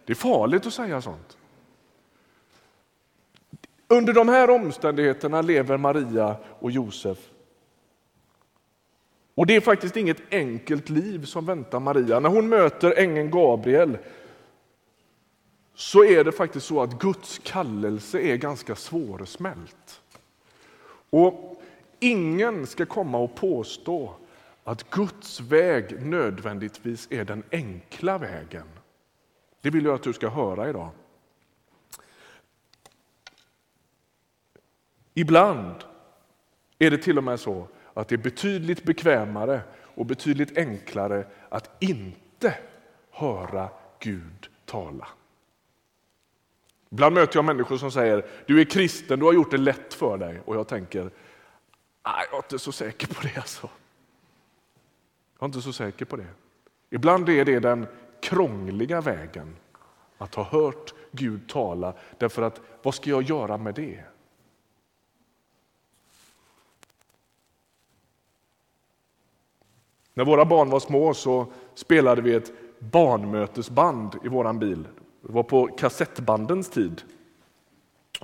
Det 0.05 0.12
är 0.12 0.15
farligt 0.15 0.67
att 0.67 0.75
säga 0.75 1.03
sånt. 1.03 1.37
Under 3.88 4.12
de 4.12 4.29
här 4.29 4.50
omständigheterna 4.50 5.43
lever 5.43 5.76
Maria 5.76 6.37
och 6.59 6.71
Josef. 6.71 7.19
Och 9.37 9.47
det 9.47 9.57
är 9.57 9.61
faktiskt 9.61 9.97
inget 9.97 10.33
enkelt 10.33 10.88
liv 10.88 11.25
som 11.25 11.47
väntar 11.47 11.81
Maria. 11.81 12.21
När 12.21 12.28
hon 12.28 12.49
möter 12.49 12.99
ängeln 12.99 13.31
Gabriel 13.31 13.99
så 15.75 16.05
är 16.05 16.25
det 16.25 16.33
faktiskt 16.33 16.66
så 16.66 16.83
att 16.83 16.99
Guds 16.99 17.40
kallelse 17.45 18.21
är 18.21 18.37
ganska 18.37 18.75
svårsmält. 18.75 20.00
Och 21.11 21.62
ingen 22.00 22.66
ska 22.66 22.87
komma 22.87 23.19
och 23.19 23.35
påstå 23.35 24.14
att 24.64 24.90
Guds 24.90 25.40
väg 25.40 26.07
nödvändigtvis 26.07 27.09
är 27.11 27.25
den 27.25 27.43
enkla 27.52 28.19
vägen. 28.19 28.66
Det 29.61 29.71
vill 29.71 29.85
jag 29.85 29.95
att 29.95 30.02
du 30.02 30.12
ska 30.12 30.28
höra 30.28 30.69
idag. 30.69 30.90
Ibland 35.14 35.75
är 36.78 36.90
det 36.90 36.99
till 36.99 37.19
och 37.19 37.25
med 37.25 37.40
så 37.40 37.69
att 38.00 38.09
det 38.09 38.15
är 38.15 38.19
betydligt 38.19 38.85
bekvämare 38.85 39.61
och 39.83 40.07
betydligt 40.07 40.59
enklare 40.59 41.26
att 41.49 41.83
inte 41.83 42.59
höra 43.11 43.69
Gud 43.99 44.49
tala. 44.65 45.09
Ibland 46.91 47.15
möter 47.15 47.37
jag 47.37 47.45
människor 47.45 47.76
som 47.76 47.91
säger 47.91 48.26
du 48.47 48.61
är 48.61 48.65
kristen, 48.65 49.19
du 49.19 49.25
har 49.25 49.33
gjort 49.33 49.50
det 49.50 49.57
lätt 49.57 49.95
för 49.95 50.19
dig. 50.19 50.41
Och 50.45 50.57
jag 50.57 50.69
tänker, 50.69 51.03
nej, 51.03 52.26
jag 52.31 52.33
är 52.33 52.37
inte 52.37 52.59
så 52.59 52.73
säker 52.73 53.07
på 53.07 53.23
det. 53.23 53.37
Alltså. 53.37 53.69
Jag 55.38 55.43
är 55.43 55.47
inte 55.47 55.61
så 55.61 55.73
säker 55.73 56.05
på 56.05 56.17
det. 56.17 56.26
Ibland 56.91 57.29
är 57.29 57.45
det 57.45 57.61
den 57.61 57.87
krångliga 58.23 59.00
vägen 59.00 59.57
att 60.19 60.35
ha 60.35 60.43
hört 60.43 60.95
Gud 61.12 61.49
tala. 61.49 61.95
Därför 62.19 62.43
att 62.43 62.61
vad 62.83 62.95
ska 62.95 63.11
jag 63.11 63.23
göra 63.23 63.57
med 63.57 63.75
det? 63.75 64.05
När 70.16 70.25
våra 70.25 70.44
barn 70.44 70.70
var 70.70 70.80
små 70.80 71.14
så 71.14 71.46
spelade 71.75 72.23
vi 72.23 72.35
ett 72.35 72.52
barnmötesband 72.78 74.14
i 74.25 74.28
vår 74.28 74.52
bil. 74.52 74.88
Det 75.23 75.32
var 75.32 75.42
på 75.42 75.66
kassettbandens 75.66 76.70
tid. 76.70 77.02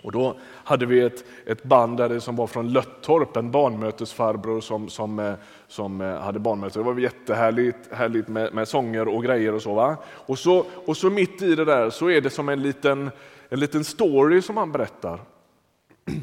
Och 0.02 0.12
då 0.12 0.36
hade 0.42 0.86
vi 0.86 1.00
ett, 1.00 1.24
ett 1.46 1.62
band 1.62 1.96
där 1.96 2.08
det 2.08 2.20
som 2.20 2.36
var 2.36 2.46
från 2.46 2.72
Löttorp, 2.72 3.36
en 3.36 3.50
barnmötesfarbror 3.50 4.60
som, 4.60 4.88
som, 4.88 5.18
eh, 5.18 5.34
som 5.68 6.00
eh, 6.00 6.20
hade 6.20 6.38
barnmöte. 6.38 6.78
Det 6.78 6.82
var 6.82 6.98
jättehärligt 6.98 7.92
härligt 7.92 8.28
med, 8.28 8.54
med 8.54 8.68
sånger 8.68 9.08
och 9.08 9.24
grejer 9.24 9.54
och 9.54 9.62
så. 9.62 9.74
Va? 9.74 9.96
Och, 10.06 10.38
så. 10.38 10.64
och 10.86 10.96
så 10.96 11.10
mitt 11.10 11.42
i 11.42 11.54
det 11.54 11.64
där 11.64 11.90
så 11.90 12.10
är 12.10 12.20
det 12.20 12.30
som 12.30 12.48
en 12.48 12.62
liten, 12.62 13.10
en 13.48 13.60
liten 13.60 13.84
story 13.84 14.42
som 14.42 14.56
han 14.56 14.72
berättar. 14.72 15.20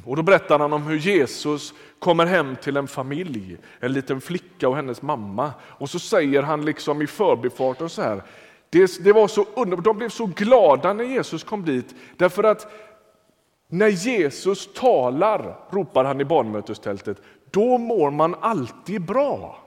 Och 0.06 0.16
då 0.16 0.22
berättar 0.22 0.60
han 0.60 0.74
om 0.74 0.84
hur 0.84 0.98
Jesus 0.98 1.74
kommer 2.00 2.26
hem 2.26 2.56
till 2.56 2.78
en 2.78 2.88
familj, 2.88 3.58
en 3.80 3.94
liten 3.94 4.22
flicka 4.22 4.70
och 4.70 4.76
hennes 4.76 5.02
mamma. 5.02 5.54
Och 5.62 5.90
så 5.90 6.00
säger 6.00 6.42
han 6.42 6.66
liksom 6.66 7.02
i 7.02 7.08
förbifarten 7.08 7.90
så 7.90 8.02
här, 8.02 8.24
det, 8.70 9.04
det 9.04 9.14
var 9.14 9.28
så 9.28 9.46
underbart, 9.56 9.86
de 9.86 9.98
blev 9.98 10.10
så 10.10 10.26
glada 10.26 10.94
när 10.94 11.04
Jesus 11.04 11.44
kom 11.44 11.66
dit, 11.66 11.96
därför 12.18 12.44
att 12.44 12.72
när 13.68 13.88
Jesus 13.88 14.74
talar, 14.74 15.60
ropar 15.70 16.06
han 16.06 16.22
i 16.22 16.26
barnmötestältet, 16.26 17.22
då 17.52 17.78
mår 17.78 18.12
man 18.12 18.36
alltid 18.40 19.02
bra. 19.02 19.60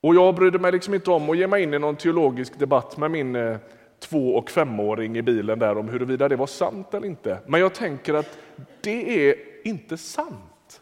Och 0.00 0.14
jag 0.14 0.34
brydde 0.34 0.58
mig 0.58 0.72
liksom 0.72 0.94
inte 0.94 1.10
om 1.10 1.30
att 1.30 1.38
ge 1.38 1.46
mig 1.46 1.62
in 1.62 1.74
i 1.74 1.78
någon 1.78 1.96
teologisk 1.96 2.58
debatt 2.58 2.96
med 2.96 3.10
min 3.10 3.36
eh, 3.36 3.56
två 4.02 4.36
och 4.36 4.50
femåring 4.50 5.16
i 5.16 5.22
bilen 5.22 5.58
där 5.58 5.78
om 5.78 5.88
huruvida 5.88 6.28
det 6.28 6.36
var 6.36 6.46
sant 6.46 6.94
eller 6.94 7.06
inte. 7.06 7.38
Men 7.46 7.60
jag 7.60 7.74
tänker 7.74 8.14
att 8.14 8.38
det 8.80 9.28
är 9.28 9.36
inte 9.64 9.96
sant. 9.96 10.80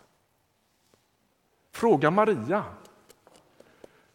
Fråga 1.73 2.11
Maria. 2.11 2.65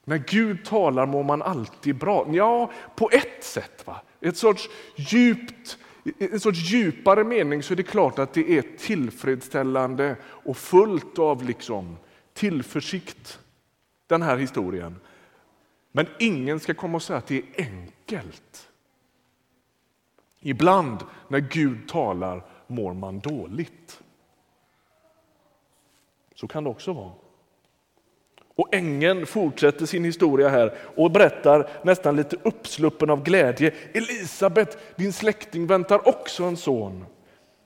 När 0.04 0.18
Gud 0.18 0.66
talar 0.66 1.06
mår 1.06 1.24
man 1.24 1.42
alltid 1.42 1.96
bra. 1.96 2.28
Ja, 2.32 2.72
på 2.96 3.10
ett 3.12 3.44
sätt. 3.44 3.88
Va? 3.88 4.02
Ett 4.22 4.38
sorts 4.38 4.70
djupt, 4.96 5.78
en 6.20 6.40
sorts 6.40 6.72
djupare 6.72 7.24
mening 7.24 7.64
så 7.64 7.74
är 7.74 7.76
det 7.76 7.84
klart 7.84 8.20
att 8.20 8.34
det 8.34 8.58
är 8.58 8.64
tillfredsställande 8.78 10.16
och 10.24 10.58
fullt 10.58 11.20
av 11.20 11.44
liksom 11.44 11.98
tillförsikt, 12.34 13.40
den 14.08 14.22
här 14.22 14.38
historien. 14.38 14.96
Men 15.92 16.08
ingen 16.20 16.60
ska 16.60 16.74
komma 16.74 16.96
och 16.96 17.04
säga 17.04 17.18
att 17.18 17.28
det 17.28 17.38
är 17.38 17.44
enkelt. 17.58 18.70
Ibland 20.48 20.98
när 21.28 21.40
Gud 21.40 21.88
talar 21.88 22.46
mår 22.68 22.94
man 22.94 23.20
dåligt. 23.20 24.00
Så 26.36 26.48
kan 26.48 26.64
det 26.64 26.70
också 26.70 26.94
vara. 26.94 27.12
Och 28.56 28.76
ängeln 28.76 29.26
fortsätter 29.26 29.86
sin 29.86 30.04
historia 30.04 30.50
här 30.50 30.74
och 30.96 31.12
berättar 31.12 31.70
nästan 31.84 32.16
lite 32.16 32.36
uppsluppen 32.44 33.10
av 33.10 33.24
glädje. 33.24 33.74
Elisabet, 33.94 34.78
din 34.96 35.14
släkting, 35.14 35.68
väntar 35.68 36.08
också 36.08 36.44
en 36.44 36.58
son. 36.58 37.06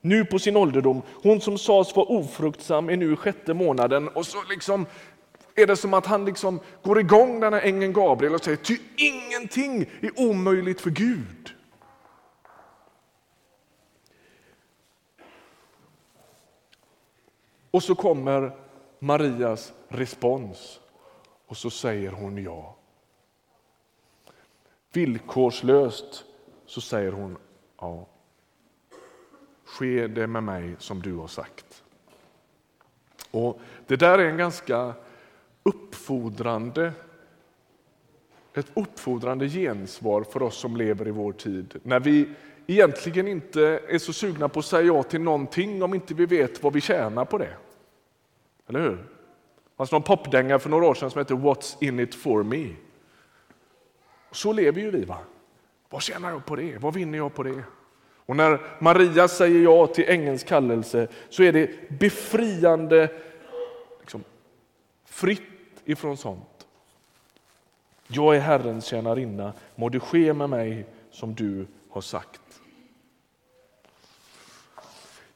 Nu 0.02 0.26
på 0.26 0.40
sin 0.40 0.58
ålderdom. 0.58 1.02
Hon 1.24 1.42
som 1.42 1.58
sades 1.58 1.96
vara 1.96 2.06
ofruktsam 2.06 2.90
är 2.90 2.98
nu 2.98 3.14
i 3.14 3.16
sjätte 3.16 3.54
månaden. 3.54 4.08
Och 4.08 4.26
så 4.26 4.38
liksom 4.50 4.86
är 5.56 5.68
det 5.68 5.76
som 5.76 5.94
att 5.94 6.06
han 6.06 6.26
liksom 6.26 6.60
går 6.84 7.00
igång 7.00 7.40
den 7.40 7.54
här 7.54 7.62
ängeln 7.62 7.94
Gabriel 7.94 8.36
och 8.36 8.44
säger 8.44 8.58
ty 8.58 8.78
ingenting 8.98 9.90
är 10.02 10.20
omöjligt 10.20 10.82
för 10.82 10.90
Gud. 10.90 11.59
Och 17.72 17.84
så 17.84 17.96
kommer 17.96 18.56
Marias 19.00 19.74
respons 19.88 20.80
och 21.48 21.58
så 21.58 21.70
säger 21.70 22.12
hon 22.12 22.44
ja. 22.44 22.76
Villkorslöst 24.94 26.26
så 26.66 26.82
säger 26.82 27.12
hon 27.12 27.38
ja. 27.82 28.08
Ske 29.64 30.08
det 30.08 30.28
med 30.28 30.44
mig 30.44 30.76
som 30.80 31.02
du 31.02 31.16
har 31.16 31.28
sagt. 31.28 31.84
Och 33.32 33.60
Det 33.88 33.96
där 33.96 34.20
är 34.20 34.30
en 34.30 34.38
ganska 34.38 34.94
uppfordrande 35.64 36.94
ett 38.54 38.72
uppfordrande 38.74 39.50
gensvar 39.50 40.24
för 40.24 40.42
oss 40.42 40.58
som 40.58 40.78
lever 40.78 41.08
i 41.08 41.12
vår 41.12 41.34
tid. 41.34 41.80
När 41.84 42.00
vi 42.00 42.30
egentligen 42.74 43.28
inte 43.28 43.82
är 43.88 43.98
så 43.98 44.14
sugna 44.14 44.50
på 44.50 44.60
att 44.60 44.66
säga 44.66 44.82
ja 44.82 45.04
till 45.04 45.22
någonting 45.22 45.84
om 45.84 45.94
inte 45.94 46.14
vi 46.14 46.26
vet 46.26 46.64
vad 46.64 46.74
vi 46.74 46.82
tjänar 46.82 47.26
på 47.26 47.38
det. 47.38 47.54
Eller 48.68 48.80
hur? 48.80 48.96
Det 48.96 49.76
fanns 49.78 49.92
någon 49.92 50.04
popdänga 50.04 50.60
för 50.60 50.70
några 50.70 50.88
år 50.88 50.94
sedan 50.94 51.12
som 51.12 51.20
hette 51.20 51.34
What's 51.34 51.76
in 51.80 52.00
it 52.00 52.16
for 52.16 52.44
me? 52.44 52.68
Så 54.32 54.54
lever 54.54 54.82
ju 54.82 54.92
vi. 54.92 55.06
va? 55.06 55.18
Vad 55.90 56.02
tjänar 56.02 56.30
jag 56.30 56.46
på 56.46 56.56
det? 56.56 56.78
Vad 56.78 56.94
vinner 56.94 57.18
jag 57.18 57.34
på 57.34 57.44
det? 57.44 57.64
Och 58.26 58.36
när 58.36 58.60
Maria 58.80 59.28
säger 59.28 59.64
ja 59.64 59.88
till 59.88 60.06
ängelns 60.08 60.44
kallelse 60.44 61.08
så 61.30 61.44
är 61.44 61.54
det 61.54 61.90
befriande 62.00 63.10
liksom, 64.00 64.24
fritt 65.06 65.42
ifrån 65.86 66.18
sånt. 66.18 66.68
Jag 68.08 68.36
är 68.36 68.40
Herrens 68.40 68.86
tjänarinna, 68.86 69.54
må 69.76 69.90
det 69.90 70.00
ske 70.00 70.34
med 70.34 70.50
mig 70.50 70.86
som 71.12 71.36
du 71.36 71.68
har 71.90 72.02
sagt. 72.02 72.49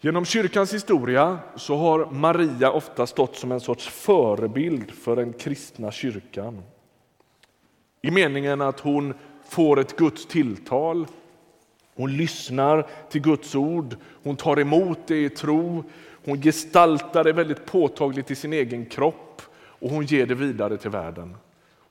Genom 0.05 0.25
kyrkans 0.25 0.73
historia 0.73 1.39
så 1.55 1.75
har 1.77 2.11
Maria 2.11 2.71
ofta 2.71 3.07
stått 3.07 3.35
som 3.35 3.51
en 3.51 3.59
sorts 3.59 3.87
förebild 3.87 4.91
för 4.91 5.15
den 5.15 5.33
kristna 5.33 5.91
kyrkan. 5.91 6.63
I 8.01 8.11
meningen 8.11 8.61
att 8.61 8.79
hon 8.79 9.13
får 9.49 9.79
ett 9.79 9.97
Guds 9.97 10.25
tilltal, 10.25 11.07
hon 11.95 12.17
lyssnar 12.17 12.87
till 13.09 13.21
Guds 13.21 13.55
ord, 13.55 13.95
hon 14.23 14.35
tar 14.35 14.59
emot 14.59 14.99
det 15.07 15.23
i 15.23 15.29
tro, 15.29 15.83
hon 16.25 16.41
gestaltar 16.41 17.23
det 17.23 17.33
väldigt 17.33 17.65
påtagligt 17.65 18.31
i 18.31 18.35
sin 18.35 18.53
egen 18.53 18.85
kropp 18.85 19.41
och 19.55 19.89
hon 19.89 20.05
ger 20.05 20.25
det 20.25 20.35
vidare 20.35 20.77
till 20.77 20.91
världen. 20.91 21.35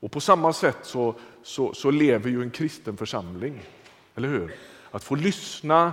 Och 0.00 0.12
På 0.12 0.20
samma 0.20 0.52
sätt 0.52 0.78
så, 0.82 1.14
så, 1.42 1.74
så 1.74 1.90
lever 1.90 2.30
ju 2.30 2.42
en 2.42 2.50
kristen 2.50 2.96
församling. 2.96 3.60
Eller 4.14 4.28
hur? 4.28 4.54
Att 4.90 5.04
få 5.04 5.14
lyssna, 5.14 5.92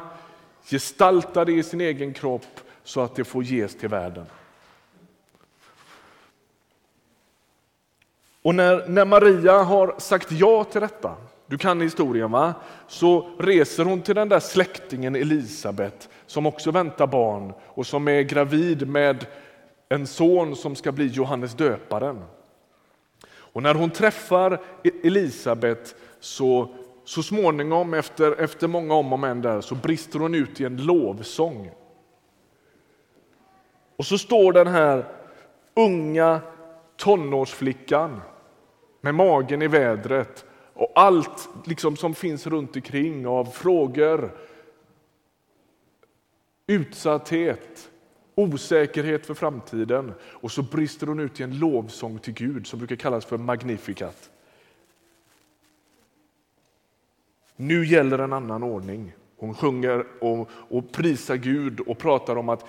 gestalta 0.63 1.45
det 1.45 1.51
i 1.51 1.63
sin 1.63 1.81
egen 1.81 2.13
kropp 2.13 2.59
så 2.83 3.01
att 3.01 3.15
det 3.15 3.23
får 3.23 3.43
ges 3.43 3.75
till 3.75 3.89
världen. 3.89 4.25
Och 8.41 8.55
när, 8.55 8.87
när 8.87 9.05
Maria 9.05 9.63
har 9.63 9.95
sagt 9.97 10.31
ja 10.31 10.63
till 10.63 10.81
detta, 10.81 11.15
du 11.47 11.57
kan 11.57 11.81
historien 11.81 12.31
va? 12.31 12.53
Så 12.87 13.29
reser 13.39 13.85
hon 13.85 14.01
till 14.01 14.15
den 14.15 14.29
där 14.29 14.39
släktingen 14.39 15.15
Elisabet 15.15 16.09
som 16.25 16.45
också 16.45 16.71
väntar 16.71 17.07
barn 17.07 17.53
och 17.65 17.87
som 17.87 18.07
är 18.07 18.21
gravid 18.21 18.87
med 18.87 19.25
en 19.89 20.07
son 20.07 20.55
som 20.55 20.75
ska 20.75 20.91
bli 20.91 21.07
Johannes 21.07 21.53
döparen. 21.53 22.23
Och 23.27 23.63
när 23.63 23.73
hon 23.73 23.89
träffar 23.89 24.61
e- 24.83 24.91
Elisabet 25.03 25.95
så, 26.19 26.75
så 27.09 27.23
småningom, 27.23 27.93
efter, 27.93 28.31
efter 28.31 28.67
många 28.67 28.93
om 28.93 29.13
och 29.13 29.19
men 29.19 29.41
där, 29.41 29.61
så 29.61 29.75
brister 29.75 30.19
hon 30.19 30.35
ut 30.35 30.61
i 30.61 30.65
en 30.65 30.85
lovsång. 30.85 31.71
Och 33.95 34.05
så 34.05 34.17
står 34.17 34.53
den 34.53 34.67
här 34.67 35.05
unga 35.75 36.41
tonårsflickan 36.97 38.21
med 39.01 39.15
magen 39.15 39.61
i 39.61 39.67
vädret 39.67 40.45
och 40.73 40.91
allt 40.95 41.49
liksom 41.65 41.95
som 41.95 42.15
finns 42.15 42.47
runt 42.47 42.75
omkring 42.75 43.27
av 43.27 43.45
frågor, 43.45 44.37
utsatthet, 46.67 47.89
osäkerhet 48.35 49.25
för 49.25 49.33
framtiden. 49.33 50.13
Och 50.21 50.51
så 50.51 50.61
brister 50.61 51.07
hon 51.07 51.19
ut 51.19 51.39
i 51.39 51.43
en 51.43 51.59
lovsång 51.59 52.19
till 52.19 52.33
Gud 52.33 52.67
som 52.67 52.79
brukar 52.79 52.95
kallas 52.95 53.25
för 53.25 53.37
Magnificat. 53.37 54.29
Nu 57.61 57.85
gäller 57.85 58.19
en 58.19 58.33
annan 58.33 58.63
ordning. 58.63 59.13
Hon 59.37 59.53
sjunger 59.53 60.05
och, 60.21 60.49
och 60.51 60.91
prisar 60.91 61.35
Gud 61.35 61.79
och 61.79 61.97
pratar 61.97 62.35
om 62.35 62.49
att 62.49 62.65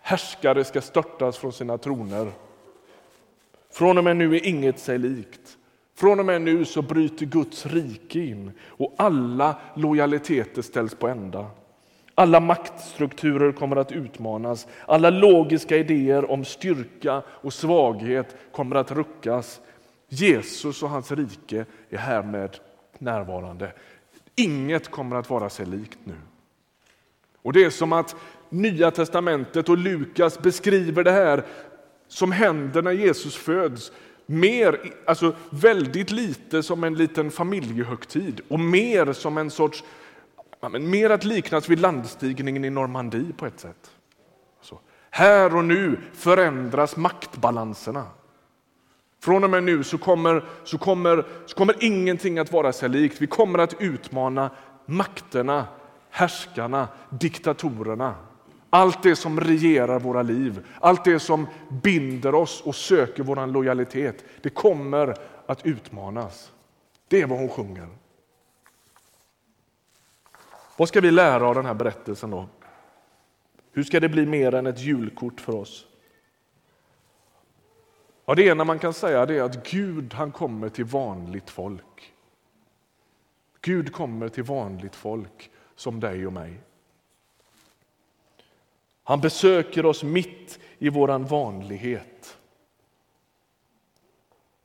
härskare 0.00 0.64
ska 0.64 0.80
störtas 0.80 1.38
från 1.38 1.52
sina 1.52 1.78
troner. 1.78 2.32
Från 3.70 3.98
och 3.98 4.04
med 4.04 4.16
nu 4.16 4.36
är 4.36 4.46
inget 4.46 4.78
sig 4.78 4.98
likt. 4.98 5.58
Från 5.94 6.20
och 6.20 6.26
med 6.26 6.42
nu 6.42 6.64
så 6.64 6.82
bryter 6.82 7.26
Guds 7.26 7.66
rike 7.66 8.20
in 8.20 8.52
och 8.66 8.94
alla 8.96 9.56
lojaliteter 9.74 10.62
ställs 10.62 10.94
på 10.94 11.08
ända. 11.08 11.46
Alla 12.14 12.40
maktstrukturer 12.40 13.52
kommer 13.52 13.76
att 13.76 13.92
utmanas. 13.92 14.66
Alla 14.86 15.10
logiska 15.10 15.76
idéer 15.76 16.30
om 16.30 16.44
styrka 16.44 17.22
och 17.28 17.52
svaghet 17.52 18.36
kommer 18.52 18.76
att 18.76 18.90
ruckas. 18.90 19.60
Jesus 20.08 20.82
och 20.82 20.90
hans 20.90 21.12
rike 21.12 21.66
är 21.90 21.98
härmed 21.98 22.58
närvarande. 23.04 23.72
Inget 24.36 24.90
kommer 24.90 25.16
att 25.16 25.30
vara 25.30 25.50
sig 25.50 25.66
likt 25.66 25.98
nu. 26.04 26.14
Och 27.42 27.52
Det 27.52 27.64
är 27.64 27.70
som 27.70 27.92
att 27.92 28.16
Nya 28.48 28.90
testamentet 28.90 29.68
och 29.68 29.78
Lukas 29.78 30.38
beskriver 30.38 31.04
det 31.04 31.10
här 31.10 31.44
som 32.08 32.32
händer 32.32 32.82
när 32.82 32.92
Jesus 32.92 33.36
föds 33.36 33.92
mer, 34.26 34.92
alltså 35.06 35.36
väldigt 35.50 36.10
lite 36.10 36.62
som 36.62 36.84
en 36.84 36.94
liten 36.94 37.30
familjehögtid 37.30 38.40
och 38.48 38.60
mer 38.60 39.12
som 39.12 39.38
en 39.38 39.50
sorts 39.50 39.84
mer 40.80 41.10
att 41.10 41.24
liknas 41.24 41.68
vid 41.68 41.80
landstigningen 41.80 42.64
i 42.64 42.70
Normandie 42.70 43.32
på 43.36 43.46
ett 43.46 43.60
sätt. 43.60 43.90
Så, 44.60 44.80
här 45.10 45.56
och 45.56 45.64
nu 45.64 45.98
förändras 46.12 46.96
maktbalanserna. 46.96 48.06
Från 49.24 49.44
och 49.44 49.50
med 49.50 49.64
nu 49.64 49.84
så 49.84 49.98
kommer, 49.98 50.44
så, 50.64 50.78
kommer, 50.78 51.24
så 51.46 51.56
kommer 51.56 51.84
ingenting 51.84 52.38
att 52.38 52.52
vara 52.52 52.72
sig 52.72 52.88
likt. 52.88 53.22
Vi 53.22 53.26
kommer 53.26 53.58
att 53.58 53.74
utmana 53.80 54.50
makterna, 54.86 55.66
härskarna, 56.10 56.88
diktatorerna. 57.10 58.14
Allt 58.70 59.02
det 59.02 59.16
som 59.16 59.40
regerar 59.40 60.00
våra 60.00 60.22
liv, 60.22 60.66
allt 60.80 61.04
det 61.04 61.20
som 61.20 61.46
binder 61.82 62.34
oss 62.34 62.62
och 62.64 62.74
söker 62.74 63.22
vår 63.22 63.46
lojalitet, 63.46 64.24
det 64.42 64.50
kommer 64.50 65.16
att 65.46 65.66
utmanas. 65.66 66.52
Det 67.08 67.22
är 67.22 67.26
vad 67.26 67.38
hon 67.38 67.48
sjunger. 67.48 67.88
Vad 70.76 70.88
ska 70.88 71.00
vi 71.00 71.10
lära 71.10 71.48
av 71.48 71.54
den 71.54 71.66
här 71.66 71.74
berättelsen 71.74 72.30
då? 72.30 72.48
Hur 73.72 73.84
ska 73.84 74.00
det 74.00 74.08
bli 74.08 74.26
mer 74.26 74.54
än 74.54 74.66
ett 74.66 74.80
julkort 74.80 75.40
för 75.40 75.54
oss? 75.54 75.86
Ja, 78.24 78.34
det 78.34 78.42
ena 78.42 78.64
man 78.64 78.78
kan 78.78 78.94
säga 78.94 79.26
det 79.26 79.38
är 79.38 79.42
att 79.42 79.70
Gud 79.70 80.14
han 80.14 80.32
kommer 80.32 80.68
till 80.68 80.84
vanligt 80.84 81.50
folk. 81.50 82.12
Gud 83.60 83.92
kommer 83.92 84.28
till 84.28 84.44
vanligt 84.44 84.96
folk 84.96 85.50
som 85.74 86.00
dig 86.00 86.26
och 86.26 86.32
mig. 86.32 86.60
Han 89.04 89.20
besöker 89.20 89.86
oss 89.86 90.02
mitt 90.02 90.58
i 90.78 90.88
våran 90.88 91.26
vanlighet. 91.26 92.38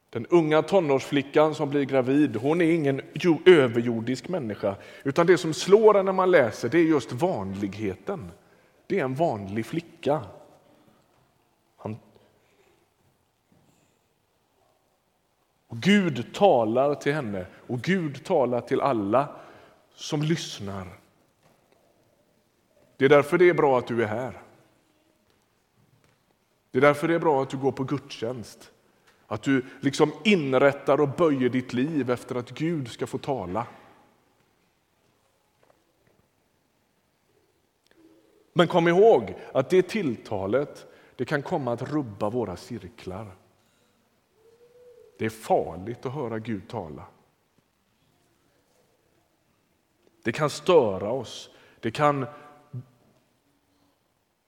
Den 0.10 0.26
unga 0.26 0.62
tonårsflickan 0.62 1.56
som 1.56 1.70
blir 1.70 1.84
gravid, 1.84 2.36
hon 2.36 2.62
är 2.62 2.72
ingen 2.72 3.02
överjordisk 3.46 4.30
människa. 4.30 4.76
Utan 5.04 5.28
det 5.28 5.38
som 5.38 5.54
slår 5.54 5.98
en 5.98 6.06
när 6.06 6.14
man 6.14 6.32
läser, 6.32 6.70
det 6.70 6.78
är 6.78 6.84
just 6.84 7.12
vanligheten. 7.12 8.32
Det 8.88 9.00
är 9.00 9.04
en 9.04 9.16
vanlig 9.16 9.66
flicka. 9.66 10.22
Och 15.70 15.78
Gud 15.78 16.34
talar 16.34 16.96
till 16.96 17.14
henne 17.14 17.46
och 17.68 17.82
Gud 17.82 18.26
talar 18.26 18.62
till 18.62 18.82
alla 18.82 19.36
som 19.94 20.22
lyssnar. 20.22 20.88
Det 22.98 23.06
är 23.06 23.10
därför 23.10 23.38
det 23.38 23.50
är 23.50 23.54
bra 23.54 23.78
att 23.78 23.88
du 23.88 24.04
är 24.04 24.08
här. 24.08 24.42
Det 26.72 26.78
är 26.78 26.82
därför 26.82 27.08
det 27.08 27.16
är 27.16 27.20
bra 27.20 27.42
att 27.42 27.50
du 27.50 27.58
går 27.58 27.72
på 27.72 27.84
gudstjänst. 27.84 28.72
Att 29.28 29.44
du 29.44 29.66
liksom 29.80 30.12
inrättar 30.24 31.02
och 31.02 31.10
böjer 31.10 31.50
ditt 31.50 31.74
liv 31.74 32.10
efter 32.10 32.36
att 32.36 32.50
Gud 32.50 32.88
ska 32.88 33.08
få 33.08 33.18
tala. 33.18 33.68
Men 38.54 38.68
kom 38.68 38.88
ihåg 38.88 39.36
att 39.54 39.70
det 39.70 39.82
tilltalet 39.82 40.86
det 41.16 41.26
kan 41.26 41.42
komma 41.42 41.74
att 41.74 41.92
rubba 41.92 42.30
våra 42.30 42.56
cirklar. 42.56 43.36
Det 45.20 45.26
är 45.26 45.30
farligt 45.30 46.06
att 46.06 46.14
höra 46.14 46.40
Gud 46.40 46.68
tala. 46.68 47.04
Det 50.24 50.32
kan 50.32 50.50
störa 50.50 51.12
oss, 51.12 51.50
det 51.80 51.92
kan 51.92 52.26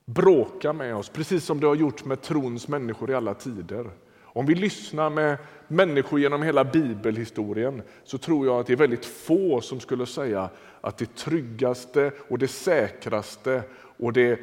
bråka 0.06 0.74
med 0.74 0.96
oss, 0.96 1.10
precis 1.10 1.46
som 1.46 1.60
det 1.60 1.68
har 1.68 1.76
gjort 1.76 2.06
med 2.06 2.22
trons 2.22 2.68
människor 2.68 3.12
i 3.12 3.14
alla 3.14 3.34
tider. 3.34 3.92
Om 4.20 4.46
vi 4.46 4.56
lyssnar 4.56 5.10
med 5.10 5.38
människor 5.68 6.20
genom 6.20 6.44
hela 6.44 6.64
bibelhistorien 6.64 7.82
så 8.04 8.18
tror 8.18 8.46
jag 8.46 8.60
att 8.60 8.68
det 8.68 8.74
är 8.74 8.78
väldigt 8.78 9.06
få 9.06 9.62
som 9.62 9.80
skulle 9.80 10.06
säga 10.06 10.50
att 10.82 10.98
det 10.98 11.16
tryggaste 11.16 12.12
och 12.30 12.40
det 12.40 12.48
säkraste 12.48 13.64
och 13.74 14.14
det 14.14 14.40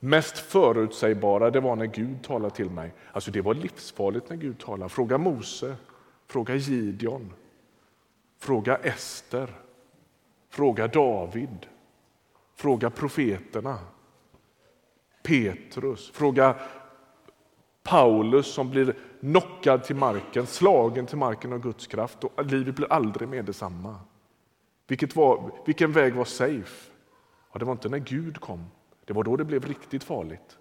mest 0.00 0.38
förutsägbara 0.38 1.50
det 1.50 1.60
var 1.60 1.76
när 1.76 1.86
Gud 1.86 2.22
talade 2.22 2.54
till 2.54 2.70
mig. 2.70 2.94
Alltså 3.12 3.30
det 3.30 3.40
var 3.40 3.54
livsfarligt 3.54 4.30
när 4.30 4.36
Gud 4.36 4.58
talade. 4.58 4.88
Fråga 4.88 5.18
Mose, 5.18 5.76
fråga 6.26 6.54
Gideon, 6.54 7.32
fråga 8.38 8.76
Ester, 8.76 9.50
fråga 10.50 10.88
David, 10.88 11.66
fråga 12.56 12.90
profeterna, 12.90 13.78
Petrus, 15.22 16.10
fråga 16.10 16.56
Paulus 17.82 18.46
som 18.54 18.70
blir 18.70 18.96
knockad 19.20 19.84
till 19.84 19.96
marken, 19.96 20.46
slagen 20.46 21.06
till 21.06 21.18
marken 21.18 21.52
av 21.52 21.58
Guds 21.58 21.86
kraft 21.86 22.24
och 22.24 22.46
livet 22.46 22.76
blir 22.76 22.92
aldrig 22.92 23.28
mer 23.28 23.42
detsamma. 23.42 24.00
Vilket 24.86 25.16
var, 25.16 25.50
vilken 25.66 25.92
väg 25.92 26.14
var 26.14 26.24
safe? 26.24 26.90
Ja, 27.52 27.58
det 27.58 27.64
var 27.64 27.72
inte 27.72 27.88
när 27.88 27.98
Gud 27.98 28.40
kom, 28.40 28.64
det 29.10 29.14
var 29.14 29.24
då 29.24 29.36
det 29.36 29.44
blev 29.44 29.64
riktigt 29.64 30.04
farligt. 30.04 30.58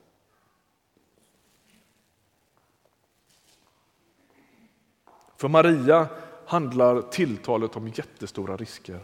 För 5.38 5.48
Maria 5.48 6.08
handlar 6.46 7.02
tilltalet 7.02 7.76
om 7.76 7.88
jättestora 7.88 8.58
risker. 8.58 9.00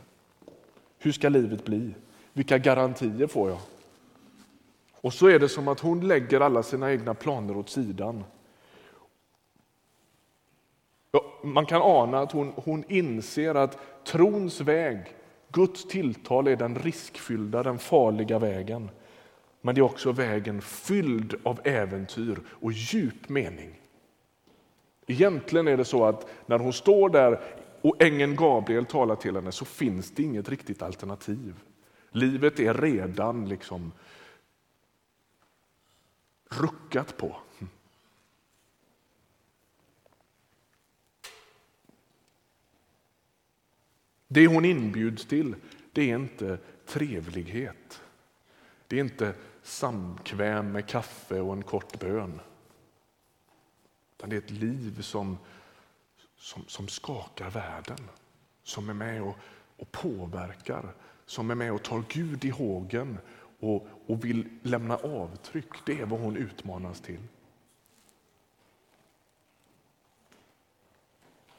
Hur 0.98 1.12
ska 1.12 1.30
livet 1.30 1.66
bli? 1.66 1.96
Vilka 2.34 2.58
garantier 2.58 3.28
får 3.28 3.50
jag? 3.50 3.60
Och 4.94 5.14
så 5.14 5.28
är 5.28 5.40
det 5.40 5.50
som 5.50 5.68
att 5.68 5.80
hon 5.80 6.08
lägger 6.08 6.42
alla 6.42 6.64
sina 6.64 6.92
egna 6.92 7.14
planer 7.14 7.58
åt 7.58 7.70
sidan 7.70 8.24
Man 11.42 11.66
kan 11.66 11.82
ana 11.82 12.20
att 12.20 12.32
hon, 12.32 12.54
hon 12.56 12.84
inser 12.88 13.56
att 13.56 14.06
trons 14.06 14.62
väg, 14.62 15.16
Guds 15.52 15.88
tilltal, 15.88 16.48
är 16.48 16.56
den 16.56 16.76
riskfyllda, 16.76 17.64
den 17.64 17.80
farliga 17.80 18.40
vägen. 18.40 18.90
Men 19.66 19.76
det 19.76 19.82
är 19.82 19.84
också 19.84 20.12
vägen 20.12 20.62
fylld 20.62 21.36
av 21.44 21.60
äventyr 21.64 22.40
och 22.48 22.72
djup 22.72 23.30
mening. 23.30 23.82
Egentligen 25.08 25.68
är 25.68 25.78
det 25.78 25.86
så 25.86 26.06
att 26.06 26.30
när 26.46 26.60
hon 26.60 26.74
står 26.74 27.10
där 27.10 27.42
och 27.82 28.04
ängeln 28.04 28.36
Gabriel 28.36 28.86
talar 28.86 29.16
till 29.16 29.36
henne 29.36 29.52
så 29.52 29.66
finns 29.66 30.12
det 30.12 30.24
inget 30.24 30.50
riktigt 30.50 30.82
alternativ. 30.82 31.56
Livet 32.12 32.60
är 32.60 32.74
redan 32.74 33.50
liksom 33.50 33.92
ruckat 36.50 37.18
på. 37.18 37.36
Det 44.28 44.48
hon 44.48 44.66
inbjuds 44.66 45.26
till 45.26 45.56
det 45.92 46.12
är 46.12 46.16
inte 46.16 46.58
trevlighet. 46.86 48.02
Det 48.88 48.96
är 48.96 49.00
inte 49.04 49.34
samkväm 49.66 50.72
med 50.72 50.88
kaffe 50.88 51.40
och 51.40 51.54
en 51.54 51.64
kort 51.64 52.00
bön. 52.00 52.42
Utan 54.18 54.30
det 54.30 54.36
är 54.36 54.42
ett 54.42 54.52
liv 54.52 55.02
som, 55.02 55.38
som, 56.38 56.64
som 56.68 56.88
skakar 56.88 57.50
världen, 57.50 57.98
som 58.64 58.90
är 58.90 58.94
med 58.94 59.22
och, 59.22 59.36
och 59.78 59.92
påverkar, 59.92 60.94
som 61.26 61.52
är 61.52 61.56
med 61.56 61.74
och 61.74 61.84
tar 61.84 62.04
Gud 62.10 62.46
i 62.46 62.50
hågen 62.50 63.18
och, 63.60 63.88
och 64.08 64.26
vill 64.26 64.60
lämna 64.64 64.96
avtryck. 64.96 65.86
Det 65.86 66.02
är 66.02 66.06
vad 66.06 66.20
hon 66.20 66.38
utmanas 66.38 67.02
till. 67.02 67.22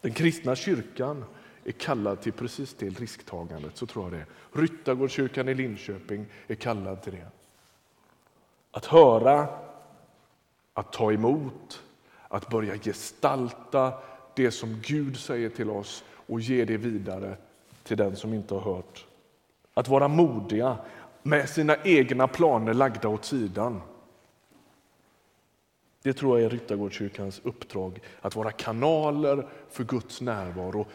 Den 0.00 0.14
kristna 0.14 0.56
kyrkan 0.56 1.24
är 1.64 1.72
kallad 1.72 2.20
till 2.20 2.32
precis 2.32 2.74
det 2.74 2.88
risktagandet. 2.88 3.76
Så 3.76 3.86
tror 3.86 4.04
jag 4.04 4.12
det 4.12 4.26
Ryttargårdskyrkan 4.60 5.48
i 5.48 5.54
Linköping 5.54 6.26
är 6.46 6.54
kallad 6.54 7.02
till 7.02 7.12
det. 7.12 7.30
Att 8.76 8.86
höra, 8.86 9.48
att 10.74 10.92
ta 10.92 11.12
emot, 11.12 11.82
att 12.28 12.48
börja 12.48 12.78
gestalta 12.78 13.92
det 14.34 14.50
som 14.50 14.80
Gud 14.82 15.16
säger 15.16 15.48
till 15.48 15.70
oss 15.70 16.04
och 16.26 16.40
ge 16.40 16.64
det 16.64 16.76
vidare 16.76 17.36
till 17.82 17.96
den 17.96 18.16
som 18.16 18.34
inte 18.34 18.54
har 18.54 18.60
hört. 18.60 19.06
Att 19.74 19.88
vara 19.88 20.08
modiga 20.08 20.76
med 21.22 21.48
sina 21.48 21.76
egna 21.84 22.28
planer 22.28 22.74
lagda 22.74 23.08
åt 23.08 23.24
sidan. 23.24 23.80
Det 26.02 26.12
tror 26.12 26.38
jag 26.38 26.46
är 26.46 26.50
Ryttargårdskyrkans 26.50 27.40
uppdrag, 27.44 28.00
att 28.20 28.36
vara 28.36 28.52
kanaler 28.52 29.46
för 29.70 29.84
Guds 29.84 30.20
närvaro. 30.20 30.86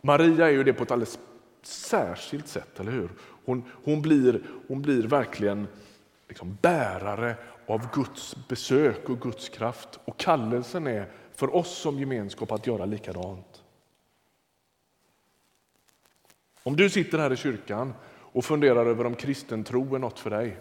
Maria 0.00 0.46
är 0.46 0.52
ju 0.52 0.64
det 0.64 0.72
på 0.72 0.82
ett 0.82 0.90
alldeles 0.90 1.18
särskilt 1.62 2.48
sätt, 2.48 2.80
eller 2.80 2.92
hur? 2.92 3.10
Hon, 3.44 3.62
hon, 3.84 4.02
blir, 4.02 4.42
hon 4.68 4.82
blir 4.82 5.02
verkligen 5.02 5.66
liksom 6.30 6.58
bärare 6.62 7.36
av 7.66 7.88
Guds 7.94 8.36
besök 8.48 9.08
och 9.08 9.20
Guds 9.20 9.48
kraft. 9.48 9.88
Och 10.04 10.16
kallelsen 10.16 10.86
är 10.86 11.12
för 11.34 11.54
oss 11.56 11.78
som 11.78 11.98
gemenskap 11.98 12.52
att 12.52 12.66
göra 12.66 12.84
likadant. 12.84 13.62
Om 16.62 16.76
du 16.76 16.90
sitter 16.90 17.18
här 17.18 17.32
i 17.32 17.36
kyrkan 17.36 17.94
och 18.08 18.44
funderar 18.44 18.86
över 18.86 19.06
om 19.06 19.14
kristen 19.14 19.64
tro 19.64 19.94
är 19.94 19.98
något 19.98 20.18
för 20.18 20.30
dig. 20.30 20.56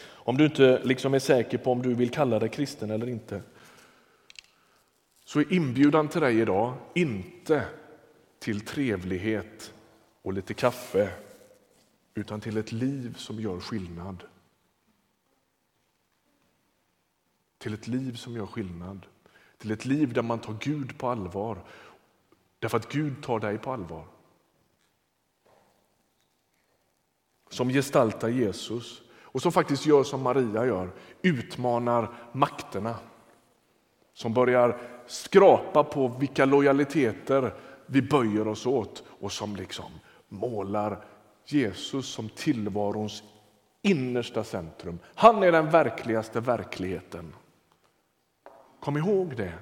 Om 0.00 0.36
du 0.36 0.44
inte 0.44 0.80
liksom 0.84 1.14
är 1.14 1.18
säker 1.18 1.58
på 1.58 1.72
om 1.72 1.82
du 1.82 1.94
vill 1.94 2.10
kalla 2.10 2.38
dig 2.38 2.48
kristen 2.48 2.90
eller 2.90 3.08
inte. 3.08 3.42
Så 5.24 5.40
är 5.40 5.52
inbjudan 5.52 6.08
till 6.08 6.20
dig 6.20 6.40
idag 6.40 6.74
inte 6.94 7.64
till 8.38 8.60
trevlighet 8.60 9.72
och 10.22 10.32
lite 10.32 10.54
kaffe 10.54 11.10
utan 12.14 12.40
till 12.40 12.56
ett 12.56 12.72
liv 12.72 13.14
som 13.16 13.40
gör 13.40 13.60
skillnad. 13.60 14.24
Till 17.58 17.74
ett 17.74 17.86
liv 17.86 18.12
som 18.12 18.36
gör 18.36 18.46
skillnad. 18.46 19.06
Till 19.58 19.70
ett 19.70 19.84
liv 19.84 20.12
där 20.12 20.22
man 20.22 20.38
tar 20.38 20.56
Gud 20.60 20.98
på 20.98 21.08
allvar. 21.08 21.64
Därför 22.58 22.76
att 22.76 22.92
Gud 22.92 23.22
tar 23.22 23.40
dig 23.40 23.58
på 23.58 23.72
allvar. 23.72 24.04
Som 27.50 27.68
gestaltar 27.68 28.28
Jesus 28.28 29.02
och 29.22 29.42
som 29.42 29.52
faktiskt 29.52 29.86
gör 29.86 30.04
som 30.04 30.22
Maria 30.22 30.66
gör, 30.66 30.90
utmanar 31.22 32.08
makterna. 32.32 32.94
Som 34.12 34.34
börjar 34.34 34.80
skrapa 35.06 35.84
på 35.84 36.08
vilka 36.08 36.44
lojaliteter 36.44 37.54
vi 37.86 38.02
böjer 38.02 38.48
oss 38.48 38.66
åt 38.66 39.04
och 39.08 39.32
som 39.32 39.56
liksom 39.56 39.90
målar 40.28 41.04
Jesus 41.46 42.06
som 42.06 42.28
tillvarons 42.28 43.22
innersta 43.82 44.44
centrum. 44.44 44.98
Han 45.14 45.42
är 45.42 45.52
den 45.52 45.70
verkligaste 45.70 46.40
verkligheten. 46.40 47.34
Kom 48.80 48.96
ihåg 48.96 49.36
det, 49.36 49.58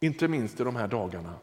inte 0.00 0.28
minst 0.28 0.60
i 0.60 0.64
de 0.64 0.76
här 0.76 0.88
dagarna. 0.88 1.34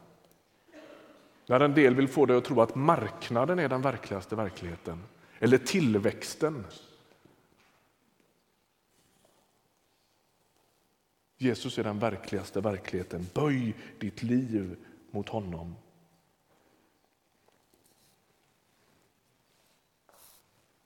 När 1.45 1.59
en 1.59 1.73
del 1.73 1.95
vill 1.95 2.07
få 2.07 2.25
dig 2.25 2.37
att 2.37 2.45
tro 2.45 2.61
att 2.61 2.75
marknaden 2.75 3.59
är 3.59 3.69
den 3.69 3.81
verkligaste 3.81 4.35
verkligheten, 4.35 5.03
eller 5.39 5.57
tillväxten. 5.57 6.65
Jesus 11.37 11.77
är 11.77 11.83
den 11.83 11.99
verkligaste 11.99 12.61
verkligheten. 12.61 13.27
Böj 13.33 13.75
ditt 13.99 14.23
liv 14.23 14.75
mot 15.11 15.29
honom. 15.29 15.75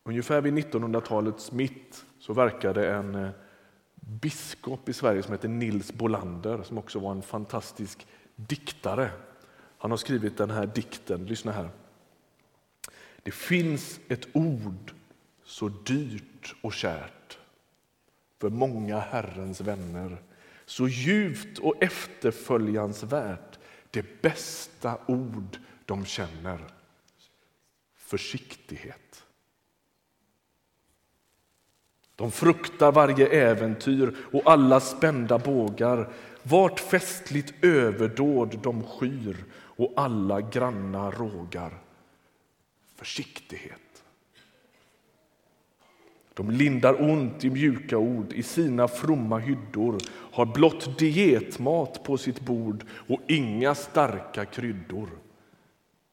Ungefär 0.03 0.41
vid 0.41 0.53
1900-talets 0.53 1.51
mitt 1.51 2.05
så 2.19 2.33
verkade 2.33 2.93
en 2.93 3.15
eh, 3.15 3.29
biskop 4.07 4.89
i 4.89 4.93
Sverige 4.93 5.23
som 5.23 5.31
heter 5.31 5.47
Nils 5.47 5.93
Bolander 5.93 6.63
som 6.63 6.77
också 6.77 6.99
var 6.99 7.11
en 7.11 7.21
fantastisk 7.21 8.07
diktare. 8.35 9.11
Han 9.77 9.91
har 9.91 9.97
skrivit 9.97 10.37
den 10.37 10.49
här 10.49 10.65
dikten. 10.65 11.25
Lyssna 11.25 11.51
här. 11.51 11.69
Det 13.23 13.31
finns 13.31 13.99
ett 14.07 14.27
ord 14.33 14.93
så 15.43 15.69
dyrt 15.69 16.55
och 16.61 16.73
kärt 16.73 17.37
för 18.39 18.49
många 18.49 18.99
Herrens 18.99 19.61
vänner 19.61 20.17
så 20.65 20.87
djupt 20.87 21.59
och 21.59 21.83
efterföljansvärt 21.83 23.59
det 23.91 24.21
bästa 24.21 24.97
ord 25.07 25.57
de 25.85 26.05
känner. 26.05 26.59
Försiktighet. 27.95 29.12
De 32.15 32.31
fruktar 32.31 32.91
varje 32.91 33.27
äventyr 33.27 34.15
och 34.31 34.41
alla 34.45 34.79
spända 34.79 35.39
bågar. 35.39 36.09
Vart 36.43 36.79
festligt 36.79 37.53
överdåd 37.61 38.59
de 38.63 38.83
skyr 38.83 39.45
och 39.53 39.93
alla 39.95 40.41
granna 40.41 41.11
rågar. 41.11 41.73
Försiktighet. 42.95 43.79
De 46.33 46.51
lindar 46.51 47.01
ont 47.01 47.43
i 47.43 47.49
mjuka 47.49 47.97
ord, 47.97 48.33
i 48.33 48.43
sina 48.43 48.87
fromma 48.87 49.39
hyddor 49.39 49.97
har 50.09 50.45
blott 50.45 50.99
dietmat 50.99 52.03
på 52.03 52.17
sitt 52.17 52.39
bord 52.39 52.85
och 53.07 53.19
inga 53.27 53.75
starka 53.75 54.45
kryddor. 54.45 55.09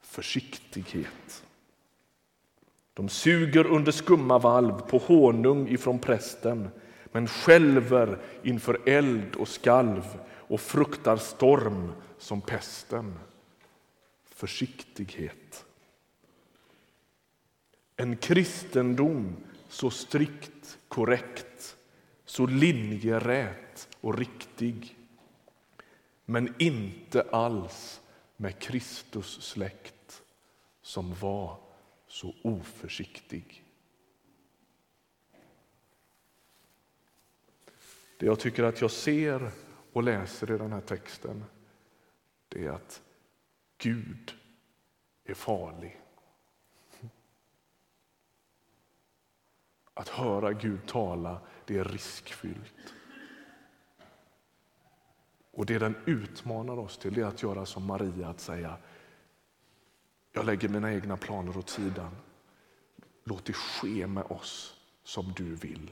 Försiktighet. 0.02 1.44
De 3.00 3.08
suger 3.08 3.66
under 3.66 3.92
skumma 3.92 4.38
valv 4.38 4.80
på 4.80 4.98
honung 4.98 5.68
ifrån 5.68 5.98
prästen 5.98 6.68
men 7.12 7.28
skälver 7.28 8.18
inför 8.42 8.88
eld 8.88 9.36
och 9.36 9.48
skalv 9.48 10.02
och 10.28 10.60
fruktar 10.60 11.16
storm 11.16 11.92
som 12.18 12.40
pesten. 12.40 13.18
Försiktighet. 14.24 15.64
En 17.96 18.16
kristendom 18.16 19.36
så 19.68 19.90
strikt 19.90 20.78
korrekt, 20.88 21.76
så 22.24 22.46
linjerät 22.46 23.88
och 24.00 24.18
riktig. 24.18 24.96
Men 26.24 26.54
inte 26.58 27.22
alls 27.32 28.00
med 28.36 28.58
Kristus 28.58 29.42
släkt 29.42 30.22
som 30.82 31.14
var 31.14 31.69
så 32.10 32.34
oförsiktig. 32.42 33.64
Det 38.16 38.26
jag 38.26 38.40
tycker 38.40 38.62
att 38.62 38.80
jag 38.80 38.90
ser 38.90 39.50
och 39.92 40.02
läser 40.02 40.54
i 40.54 40.58
den 40.58 40.72
här 40.72 40.80
texten 40.80 41.44
det 42.48 42.66
är 42.66 42.70
att 42.70 43.02
Gud 43.78 44.34
är 45.24 45.34
farlig. 45.34 46.00
Att 49.94 50.08
höra 50.08 50.52
Gud 50.52 50.86
tala, 50.86 51.40
det 51.64 51.78
är 51.78 51.84
riskfyllt. 51.84 52.94
Och 55.50 55.66
det 55.66 55.78
den 55.78 55.96
utmanar 56.06 56.78
oss 56.78 56.98
till 56.98 57.18
är 57.18 57.24
att 57.24 57.42
göra 57.42 57.66
som 57.66 57.86
Maria, 57.86 58.28
att 58.28 58.40
säga 58.40 58.78
jag 60.32 60.46
lägger 60.46 60.68
mina 60.68 60.92
egna 60.92 61.16
planer 61.16 61.58
åt 61.58 61.70
sidan. 61.70 62.16
Låt 63.24 63.44
det 63.44 63.52
ske 63.52 64.06
med 64.06 64.24
oss 64.24 64.74
som 65.04 65.32
du 65.36 65.54
vill. 65.54 65.90